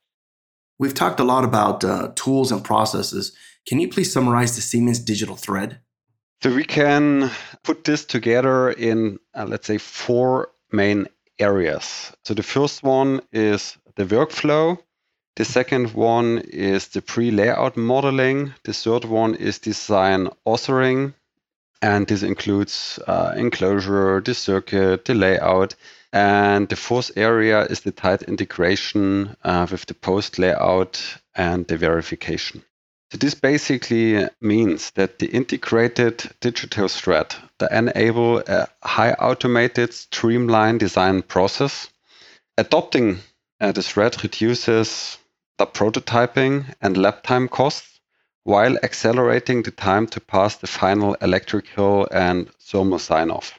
We've 0.78 0.94
talked 0.94 1.20
a 1.20 1.24
lot 1.24 1.44
about 1.44 1.84
uh, 1.84 2.12
tools 2.14 2.52
and 2.52 2.64
processes. 2.64 3.32
Can 3.66 3.80
you 3.80 3.88
please 3.88 4.12
summarize 4.12 4.56
the 4.56 4.62
Siemens 4.62 4.98
digital 4.98 5.36
thread? 5.36 5.80
So 6.42 6.52
we 6.52 6.64
can 6.64 7.30
put 7.62 7.84
this 7.84 8.04
together 8.04 8.70
in, 8.70 9.20
uh, 9.32 9.46
let's 9.46 9.66
say, 9.68 9.78
four 9.78 10.48
main 10.72 11.06
areas. 11.38 12.12
So 12.24 12.34
the 12.34 12.42
first 12.42 12.82
one 12.82 13.20
is 13.30 13.76
the 13.94 14.04
workflow. 14.04 14.78
The 15.36 15.44
second 15.44 15.94
one 15.94 16.38
is 16.38 16.88
the 16.88 17.00
pre-layout 17.00 17.76
modeling. 17.76 18.52
The 18.64 18.72
third 18.72 19.04
one 19.04 19.34
is 19.36 19.58
design 19.60 20.28
authoring. 20.46 21.14
And 21.82 22.06
this 22.06 22.22
includes 22.22 23.00
uh, 23.06 23.34
enclosure, 23.36 24.20
the 24.20 24.34
circuit, 24.34 25.04
the 25.04 25.14
layout. 25.14 25.74
And 26.12 26.68
the 26.68 26.76
fourth 26.76 27.10
area 27.16 27.62
is 27.62 27.80
the 27.80 27.90
tight 27.90 28.22
integration 28.22 29.36
uh, 29.42 29.66
with 29.70 29.86
the 29.86 29.94
post 29.94 30.38
layout 30.38 31.02
and 31.34 31.66
the 31.66 31.76
verification. 31.76 32.62
So 33.10 33.18
this 33.18 33.34
basically 33.34 34.26
means 34.40 34.92
that 34.92 35.18
the 35.18 35.26
integrated 35.26 36.30
digital 36.40 36.88
thread 36.88 37.34
that 37.58 37.72
enable 37.72 38.38
a 38.38 38.68
high 38.82 39.12
automated 39.12 39.92
streamlined 39.92 40.80
design 40.80 41.22
process. 41.22 41.90
Adopting 42.56 43.18
uh, 43.60 43.72
the 43.72 43.82
thread 43.82 44.22
reduces 44.22 45.18
the 45.58 45.66
prototyping 45.66 46.74
and 46.80 46.96
lab 46.96 47.22
time 47.22 47.48
costs 47.48 47.91
while 48.44 48.76
accelerating 48.82 49.62
the 49.62 49.70
time 49.70 50.06
to 50.06 50.20
pass 50.20 50.56
the 50.56 50.66
final 50.66 51.14
electrical 51.14 52.08
and 52.10 52.50
thermal 52.58 52.98
sign-off 52.98 53.58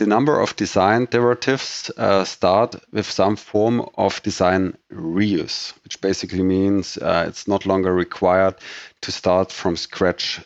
the 0.00 0.06
number 0.06 0.40
of 0.40 0.56
design 0.56 1.06
derivatives 1.10 1.90
uh, 1.98 2.24
start 2.24 2.74
with 2.90 3.04
some 3.04 3.36
form 3.36 3.86
of 3.98 4.22
design 4.22 4.74
reuse, 4.90 5.74
which 5.84 6.00
basically 6.00 6.42
means 6.42 6.96
uh, 6.96 7.26
it's 7.28 7.46
not 7.46 7.66
longer 7.66 7.92
required 7.92 8.54
to 9.02 9.12
start 9.12 9.52
from 9.52 9.76
scratch 9.76 10.40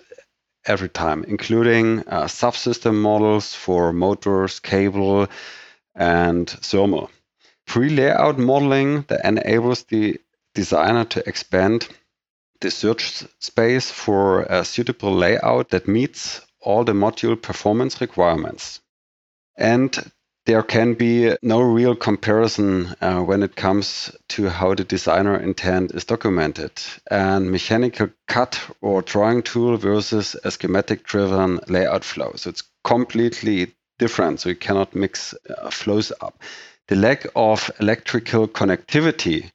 every 0.66 0.88
time, 0.88 1.24
including 1.28 2.00
uh, 2.08 2.24
subsystem 2.24 2.96
models 2.96 3.54
for 3.54 3.92
motors, 3.92 4.58
cable, 4.58 5.28
and 5.94 6.50
thermal. 6.50 7.08
Pre-layout 7.66 8.38
modeling 8.38 9.02
that 9.02 9.24
enables 9.24 9.84
the 9.84 10.20
designer 10.54 11.04
to 11.04 11.28
expand 11.28 11.86
the 12.64 12.70
search 12.70 13.24
space 13.40 13.90
for 13.90 14.42
a 14.44 14.64
suitable 14.64 15.14
layout 15.14 15.68
that 15.68 15.86
meets 15.86 16.40
all 16.60 16.82
the 16.82 16.92
module 16.92 17.40
performance 17.40 18.00
requirements. 18.00 18.80
And 19.56 20.10
there 20.46 20.62
can 20.62 20.94
be 20.94 21.36
no 21.42 21.60
real 21.60 21.94
comparison 21.94 22.94
uh, 23.02 23.20
when 23.20 23.42
it 23.42 23.54
comes 23.54 24.10
to 24.28 24.48
how 24.48 24.74
the 24.74 24.84
designer 24.84 25.36
intent 25.36 25.92
is 25.92 26.06
documented. 26.06 26.72
And 27.10 27.50
mechanical 27.50 28.08
CAD 28.28 28.56
or 28.80 29.02
drawing 29.02 29.42
tool 29.42 29.76
versus 29.76 30.34
a 30.42 30.50
schematic 30.50 31.04
driven 31.04 31.60
layout 31.68 32.02
flow. 32.02 32.32
So 32.36 32.48
it's 32.48 32.64
completely 32.82 33.74
different. 33.98 34.40
So 34.40 34.48
you 34.48 34.56
cannot 34.56 34.94
mix 34.94 35.34
uh, 35.34 35.70
flows 35.70 36.12
up. 36.20 36.42
The 36.88 36.96
lack 36.96 37.26
of 37.36 37.70
electrical 37.78 38.48
connectivity, 38.48 39.50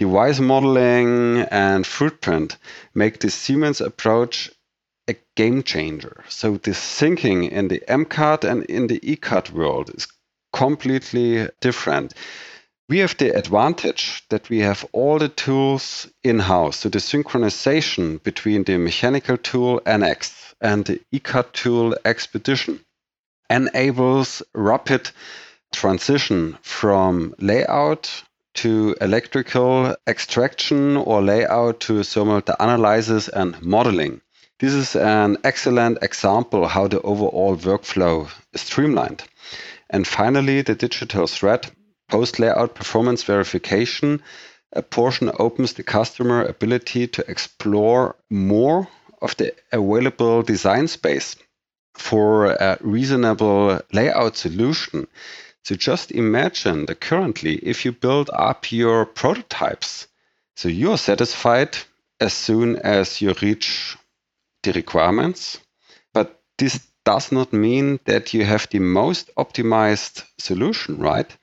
device 0.00 0.40
modeling, 0.40 1.42
and 1.50 1.86
footprint 1.86 2.56
make 2.94 3.20
the 3.20 3.30
Siemens 3.30 3.82
approach 3.82 4.50
a 5.06 5.14
game 5.36 5.62
changer. 5.62 6.24
So 6.26 6.56
the 6.56 6.72
thinking 6.72 7.44
in 7.44 7.68
the 7.68 7.82
MCAD 7.86 8.44
and 8.50 8.64
in 8.64 8.86
the 8.86 8.98
ECAD 9.00 9.50
world 9.50 9.90
is 9.94 10.08
completely 10.54 11.48
different. 11.60 12.14
We 12.88 13.00
have 13.00 13.14
the 13.18 13.36
advantage 13.36 14.24
that 14.30 14.48
we 14.48 14.60
have 14.60 14.86
all 14.92 15.18
the 15.18 15.28
tools 15.28 16.08
in-house. 16.24 16.78
So 16.78 16.88
the 16.88 16.98
synchronization 16.98 18.22
between 18.22 18.64
the 18.64 18.78
mechanical 18.78 19.36
tool 19.36 19.82
NX 19.84 20.54
and 20.62 20.86
the 20.86 20.98
ECAD 21.12 21.52
tool 21.52 21.94
Xpedition 22.06 22.80
enables 23.50 24.42
rapid 24.54 25.10
transition 25.72 26.56
from 26.62 27.34
layout 27.38 28.22
to 28.60 28.94
electrical 29.00 29.96
extraction 30.06 30.96
or 30.96 31.22
layout 31.22 31.80
to 31.80 32.02
thermal 32.02 32.42
analysis 32.58 33.28
and 33.28 33.60
modeling. 33.62 34.20
This 34.58 34.74
is 34.74 34.96
an 34.96 35.38
excellent 35.44 35.98
example 36.02 36.68
how 36.68 36.86
the 36.86 37.00
overall 37.00 37.56
workflow 37.56 38.30
is 38.52 38.60
streamlined. 38.60 39.24
And 39.88 40.06
finally, 40.06 40.60
the 40.60 40.74
digital 40.74 41.26
thread 41.26 41.70
post 42.10 42.38
layout 42.38 42.74
performance 42.74 43.22
verification. 43.22 44.20
A 44.74 44.82
portion 44.82 45.30
opens 45.38 45.72
the 45.72 45.82
customer 45.82 46.44
ability 46.44 47.06
to 47.06 47.24
explore 47.30 48.16
more 48.28 48.88
of 49.22 49.34
the 49.38 49.54
available 49.72 50.42
design 50.42 50.86
space 50.86 51.34
for 51.94 52.52
a 52.52 52.76
reasonable 52.82 53.80
layout 53.92 54.36
solution. 54.36 55.06
So 55.64 55.74
just 55.74 56.10
imagine 56.10 56.86
that 56.86 57.00
currently, 57.00 57.56
if 57.56 57.84
you 57.84 57.92
build 57.92 58.30
up 58.32 58.72
your 58.72 59.06
prototypes, 59.06 60.08
so 60.56 60.68
you're 60.68 60.98
satisfied 60.98 61.76
as 62.18 62.32
soon 62.32 62.76
as 62.76 63.20
you 63.20 63.34
reach 63.40 63.96
the 64.62 64.72
requirements. 64.72 65.58
But 66.12 66.40
this 66.58 66.86
does 67.04 67.32
not 67.32 67.52
mean 67.52 68.00
that 68.04 68.34
you 68.34 68.44
have 68.44 68.68
the 68.70 68.78
most 68.78 69.30
optimized 69.36 70.24
solution, 70.38 70.98
right? 70.98 71.34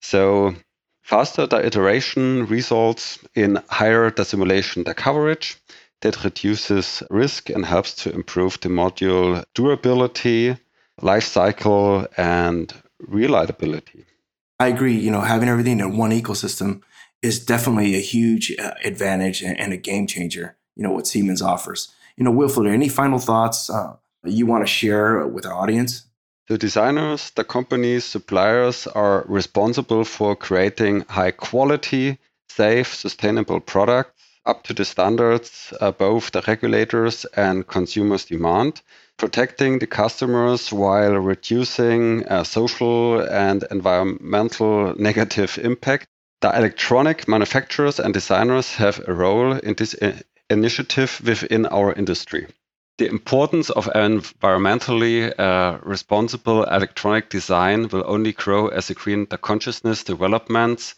So 0.00 0.54
faster 1.02 1.46
the 1.46 1.64
iteration 1.64 2.46
results 2.46 3.18
in 3.34 3.62
higher 3.68 4.10
the 4.10 4.24
simulation 4.24 4.84
the 4.84 4.94
coverage 4.94 5.56
that 6.02 6.22
reduces 6.24 7.02
risk 7.10 7.50
and 7.50 7.64
helps 7.64 7.94
to 7.94 8.12
improve 8.12 8.60
the 8.60 8.68
module 8.68 9.42
durability, 9.54 10.56
life 11.00 11.24
cycle, 11.24 12.06
and 12.16 12.72
reliability. 13.00 14.04
I 14.60 14.68
agree. 14.68 14.94
You 14.94 15.10
know, 15.10 15.20
having 15.20 15.48
everything 15.48 15.80
in 15.80 15.96
one 15.96 16.10
ecosystem 16.10 16.82
is 17.22 17.44
definitely 17.44 17.94
a 17.94 18.00
huge 18.00 18.54
uh, 18.58 18.72
advantage 18.84 19.42
and 19.42 19.72
a 19.72 19.76
game 19.76 20.06
changer. 20.06 20.56
You 20.76 20.82
know 20.84 20.92
what 20.92 21.06
Siemens 21.06 21.42
offers. 21.42 21.92
You 22.16 22.24
know, 22.24 22.32
Wilfried, 22.32 22.72
any 22.72 22.88
final 22.88 23.18
thoughts 23.18 23.70
uh, 23.70 23.96
you 24.24 24.46
want 24.46 24.66
to 24.66 24.72
share 24.72 25.26
with 25.26 25.46
our 25.46 25.54
audience? 25.54 26.04
The 26.48 26.58
designers, 26.58 27.30
the 27.30 27.44
companies, 27.44 28.04
suppliers 28.04 28.86
are 28.86 29.24
responsible 29.28 30.04
for 30.04 30.34
creating 30.34 31.04
high 31.08 31.30
quality, 31.32 32.18
safe, 32.48 32.94
sustainable 32.94 33.60
products 33.60 34.17
up 34.46 34.64
to 34.64 34.74
the 34.74 34.84
standards 34.84 35.72
uh, 35.80 35.90
both 35.92 36.30
the 36.32 36.42
regulators 36.46 37.24
and 37.36 37.66
consumers 37.66 38.24
demand, 38.24 38.82
protecting 39.16 39.78
the 39.78 39.86
customers 39.86 40.72
while 40.72 41.14
reducing 41.14 42.26
uh, 42.26 42.44
social 42.44 43.20
and 43.20 43.64
environmental 43.70 44.94
negative 44.98 45.58
impact. 45.62 46.06
The 46.40 46.56
electronic 46.56 47.26
manufacturers 47.26 47.98
and 47.98 48.14
designers 48.14 48.74
have 48.74 49.00
a 49.08 49.12
role 49.12 49.52
in 49.52 49.74
this 49.74 49.94
I- 50.00 50.06
uh, 50.06 50.12
initiative 50.50 51.20
within 51.24 51.66
our 51.66 51.92
industry. 51.92 52.46
The 52.98 53.08
importance 53.08 53.70
of 53.70 53.86
environmentally 53.86 55.32
uh, 55.38 55.78
responsible 55.82 56.64
electronic 56.64 57.30
design 57.30 57.88
will 57.88 58.02
only 58.06 58.32
grow 58.32 58.68
as 58.68 58.90
a 58.90 58.94
green 58.94 59.26
consciousness 59.26 60.02
developments 60.02 60.94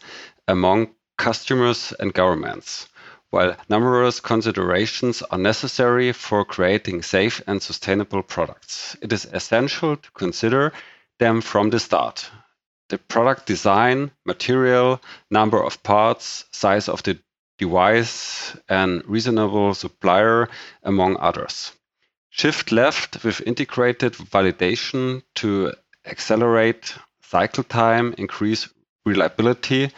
among 0.47 0.95
customers 1.17 1.93
and 1.99 2.11
governments. 2.11 2.87
While 3.31 3.55
numerous 3.69 4.19
considerations 4.19 5.21
are 5.21 5.37
necessary 5.37 6.11
for 6.11 6.43
creating 6.43 7.01
safe 7.01 7.41
and 7.47 7.63
sustainable 7.63 8.23
products, 8.23 8.97
it 9.01 9.13
is 9.13 9.23
essential 9.23 9.95
to 9.95 10.11
consider 10.11 10.73
them 11.17 11.39
from 11.39 11.69
the 11.69 11.79
start. 11.79 12.29
The 12.89 12.97
product 12.97 13.45
design, 13.45 14.11
material, 14.25 15.01
number 15.29 15.63
of 15.63 15.81
parts, 15.81 16.43
size 16.51 16.89
of 16.89 17.03
the 17.03 17.19
device, 17.57 18.53
and 18.67 19.01
reasonable 19.05 19.75
supplier, 19.75 20.49
among 20.83 21.15
others. 21.15 21.71
Shift 22.31 22.73
left 22.73 23.23
with 23.23 23.47
integrated 23.47 24.11
validation 24.11 25.23
to 25.35 25.73
accelerate 26.05 26.95
cycle 27.21 27.63
time, 27.63 28.13
increase 28.17 28.67
reliability, 29.05 29.91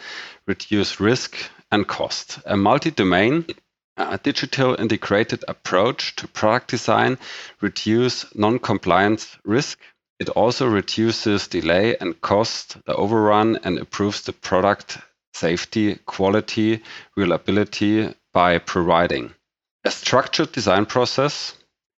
reduce 0.46 1.00
risk, 1.00 1.36
and 1.74 1.86
cost. 1.86 2.38
A 2.46 2.56
multi-domain 2.56 3.46
a 3.96 4.18
digital 4.18 4.74
integrated 4.74 5.44
approach 5.46 6.16
to 6.16 6.26
product 6.26 6.68
design 6.68 7.18
reduce 7.60 8.34
non-compliance 8.34 9.36
risk. 9.44 9.78
It 10.18 10.28
also 10.30 10.66
reduces 10.66 11.48
delay 11.48 11.96
and 11.98 12.20
cost, 12.20 12.76
the 12.86 12.94
overrun, 12.94 13.58
and 13.62 13.78
improves 13.78 14.22
the 14.22 14.32
product 14.32 14.98
safety, 15.32 15.96
quality, 16.06 16.82
reliability 17.16 18.14
by 18.32 18.58
providing 18.58 19.34
a 19.84 19.90
structured 19.90 20.50
design 20.50 20.86
process, 20.86 21.54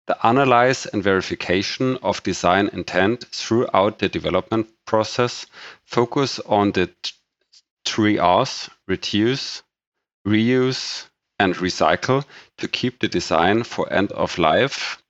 the 0.07 0.27
analyze 0.27 0.87
and 0.87 1.03
verification 1.03 1.97
of 2.03 2.23
design 2.23 2.71
intent 2.73 3.25
throughout 3.31 3.99
the 3.99 4.09
development 4.09 4.69
process, 4.87 5.47
focus 5.85 6.41
on 6.41 6.73
the 6.73 6.91
three 7.85 8.19
R's 8.19 8.71
reduce, 8.87 9.63
reuse, 10.27 11.07
and 11.39 11.55
recycle 11.57 12.25
to 12.59 12.69
keep 12.69 13.01
the 13.01 13.09
design 13.09 13.65
for 13.65 13.93
end 13.93 14.13
of 14.13 14.39
life 14.39 15.03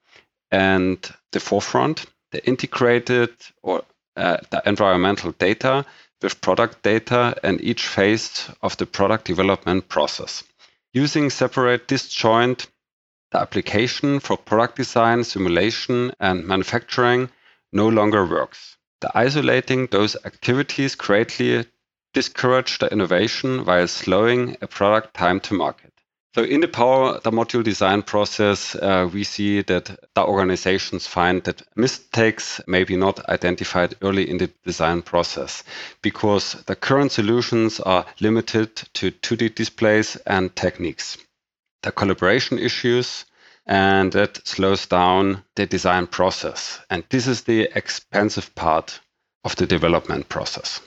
and 0.51 0.99
the 1.33 1.41
forefront, 1.41 2.07
the 2.33 2.47
integrated 2.47 3.31
or 3.63 3.83
uh, 4.17 4.39
the 4.51 4.63
environmental 4.67 5.33
data 5.33 5.85
with 6.23 6.41
product 6.41 6.83
data 6.83 7.37
and 7.43 7.61
each 7.61 7.87
phase 7.87 8.49
of 8.63 8.77
the 8.77 8.87
product 8.87 9.27
development 9.27 9.89
process. 9.89 10.45
Using 10.93 11.29
separate 11.29 11.89
disjoint, 11.89 12.67
the 13.31 13.41
application 13.41 14.21
for 14.21 14.37
product 14.37 14.77
design, 14.77 15.25
simulation, 15.25 16.13
and 16.21 16.47
manufacturing 16.47 17.29
no 17.73 17.89
longer 17.89 18.25
works. 18.25 18.77
The 19.01 19.11
isolating 19.15 19.89
those 19.89 20.17
activities 20.25 20.95
greatly 20.95 21.67
discourage 22.15 22.79
the 22.79 22.91
innovation 22.91 23.65
while 23.67 23.89
slowing 23.89 24.57
a 24.63 24.67
product 24.67 25.15
time 25.15 25.41
to 25.41 25.55
market. 25.55 25.93
So 26.35 26.43
in 26.43 26.61
the 26.61 26.69
power 26.69 27.21
the 27.21 27.31
module 27.31 27.63
design 27.63 28.03
process, 28.03 28.75
uh, 28.75 29.09
we 29.13 29.23
see 29.23 29.63
that 29.63 29.85
the 30.15 30.25
organizations 30.25 31.07
find 31.07 31.45
that 31.45 31.63
mistakes 31.77 32.61
may 32.67 32.83
be 32.83 32.97
not 32.97 33.29
identified 33.29 33.95
early 34.03 34.29
in 34.29 34.39
the 34.39 34.51
design 34.65 35.03
process 35.03 35.63
because 36.03 36.55
the 36.67 36.75
current 36.75 37.13
solutions 37.13 37.79
are 37.79 38.07
limited 38.21 38.75
to 38.95 39.13
2D 39.13 39.55
displays 39.55 40.17
and 40.27 40.57
techniques. 40.57 41.19
The 41.83 41.93
collaboration 41.93 42.59
issues 42.59 43.27
and 43.67 44.13
that 44.13 44.47
slows 44.47 44.87
down 44.87 45.45
the 45.55 45.67
design 45.67 46.07
process. 46.09 46.81
And 46.91 47.05
this 47.11 47.27
is 47.27 47.43
the 47.43 47.69
expensive 47.77 48.55
part 48.55 49.01
of 49.45 49.57
the 49.57 49.67
development 49.67 50.29
process 50.29 50.81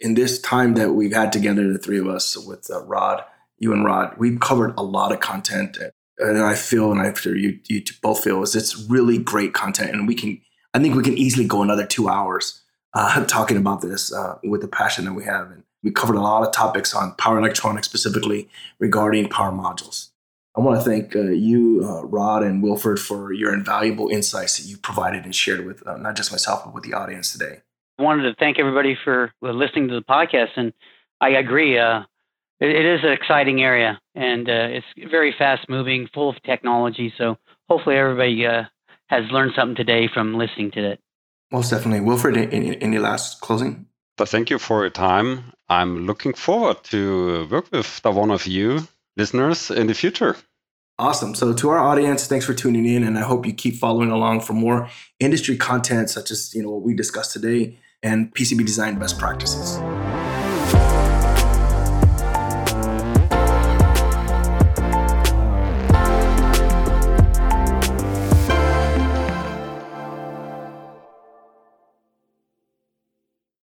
in 0.00 0.14
this 0.14 0.40
time 0.40 0.74
that 0.74 0.92
we've 0.92 1.14
had 1.14 1.32
together, 1.32 1.72
the 1.72 1.78
three 1.78 1.98
of 1.98 2.08
us 2.08 2.36
with 2.36 2.70
uh, 2.70 2.84
Rod, 2.84 3.24
you 3.58 3.72
and 3.72 3.84
Rod, 3.84 4.16
we've 4.18 4.40
covered 4.40 4.74
a 4.76 4.82
lot 4.82 5.12
of 5.12 5.20
content. 5.20 5.78
And 6.18 6.42
I 6.42 6.54
feel, 6.54 6.90
and 6.90 7.00
I'm 7.00 7.14
sure 7.14 7.36
you, 7.36 7.58
you 7.68 7.82
both 8.02 8.22
feel, 8.22 8.42
is 8.42 8.54
it's 8.54 8.76
really 8.88 9.18
great 9.18 9.54
content. 9.54 9.90
And 9.90 10.06
we 10.06 10.14
can, 10.14 10.40
I 10.74 10.78
think 10.78 10.94
we 10.94 11.02
can 11.02 11.18
easily 11.18 11.46
go 11.46 11.62
another 11.62 11.86
two 11.86 12.08
hours 12.08 12.62
uh, 12.94 13.24
talking 13.26 13.56
about 13.56 13.80
this 13.80 14.12
uh, 14.12 14.38
with 14.44 14.60
the 14.60 14.68
passion 14.68 15.04
that 15.04 15.14
we 15.14 15.24
have. 15.24 15.50
And 15.50 15.64
we 15.82 15.90
covered 15.90 16.16
a 16.16 16.20
lot 16.20 16.46
of 16.46 16.52
topics 16.52 16.94
on 16.94 17.14
power 17.14 17.38
electronics, 17.38 17.88
specifically 17.88 18.48
regarding 18.78 19.28
power 19.28 19.52
modules. 19.52 20.10
I 20.56 20.60
want 20.60 20.82
to 20.82 20.90
thank 20.90 21.14
uh, 21.14 21.30
you, 21.30 21.82
uh, 21.84 22.04
Rod 22.04 22.42
and 22.42 22.64
Wilfried, 22.64 22.98
for 22.98 23.32
your 23.32 23.54
invaluable 23.54 24.08
insights 24.08 24.58
that 24.58 24.68
you 24.68 24.76
provided 24.76 25.24
and 25.24 25.34
shared 25.34 25.64
with 25.64 25.86
uh, 25.86 25.96
not 25.98 26.16
just 26.16 26.32
myself, 26.32 26.64
but 26.64 26.74
with 26.74 26.82
the 26.82 26.94
audience 26.94 27.32
today. 27.32 27.60
I 27.98 28.04
wanted 28.04 28.22
to 28.22 28.34
thank 28.38 28.60
everybody 28.60 28.96
for 29.02 29.32
listening 29.42 29.88
to 29.88 29.94
the 29.94 30.02
podcast, 30.02 30.50
and 30.56 30.72
I 31.20 31.30
agree. 31.30 31.78
Uh, 31.78 32.02
it, 32.60 32.68
it 32.68 32.86
is 32.86 33.00
an 33.02 33.10
exciting 33.10 33.60
area, 33.60 34.00
and 34.14 34.48
uh, 34.48 34.68
it's 34.70 34.86
very 35.10 35.34
fast 35.36 35.68
moving, 35.68 36.08
full 36.14 36.30
of 36.30 36.40
technology. 36.44 37.12
So 37.18 37.38
hopefully, 37.68 37.96
everybody 37.96 38.46
uh, 38.46 38.64
has 39.08 39.28
learned 39.32 39.52
something 39.56 39.74
today 39.74 40.08
from 40.12 40.34
listening 40.38 40.70
to 40.72 40.92
it. 40.92 41.00
Most 41.50 41.70
definitely, 41.70 42.06
Wilfried. 42.06 42.52
Any, 42.52 42.80
any 42.80 42.98
last 42.98 43.40
closing? 43.40 43.86
But 44.16 44.28
thank 44.28 44.48
you 44.48 44.60
for 44.60 44.82
your 44.82 44.90
time. 44.90 45.52
I'm 45.68 46.06
looking 46.06 46.34
forward 46.34 46.84
to 46.84 47.48
work 47.50 47.66
with 47.72 48.00
the 48.02 48.12
one 48.12 48.30
of 48.30 48.46
you 48.46 48.86
listeners 49.16 49.72
in 49.72 49.88
the 49.88 49.94
future. 49.94 50.36
Awesome. 51.00 51.34
So, 51.34 51.52
to 51.52 51.70
our 51.70 51.78
audience, 51.78 52.28
thanks 52.28 52.46
for 52.46 52.54
tuning 52.54 52.86
in, 52.86 53.02
and 53.02 53.18
I 53.18 53.22
hope 53.22 53.44
you 53.44 53.52
keep 53.52 53.74
following 53.74 54.12
along 54.12 54.42
for 54.42 54.52
more 54.52 54.88
industry 55.18 55.56
content, 55.56 56.10
such 56.10 56.30
as 56.30 56.54
you 56.54 56.62
know 56.62 56.70
what 56.70 56.82
we 56.82 56.94
discussed 56.94 57.32
today 57.32 57.78
and 58.02 58.32
PCB 58.34 58.64
design 58.64 58.98
best 58.98 59.18
practices. 59.18 59.78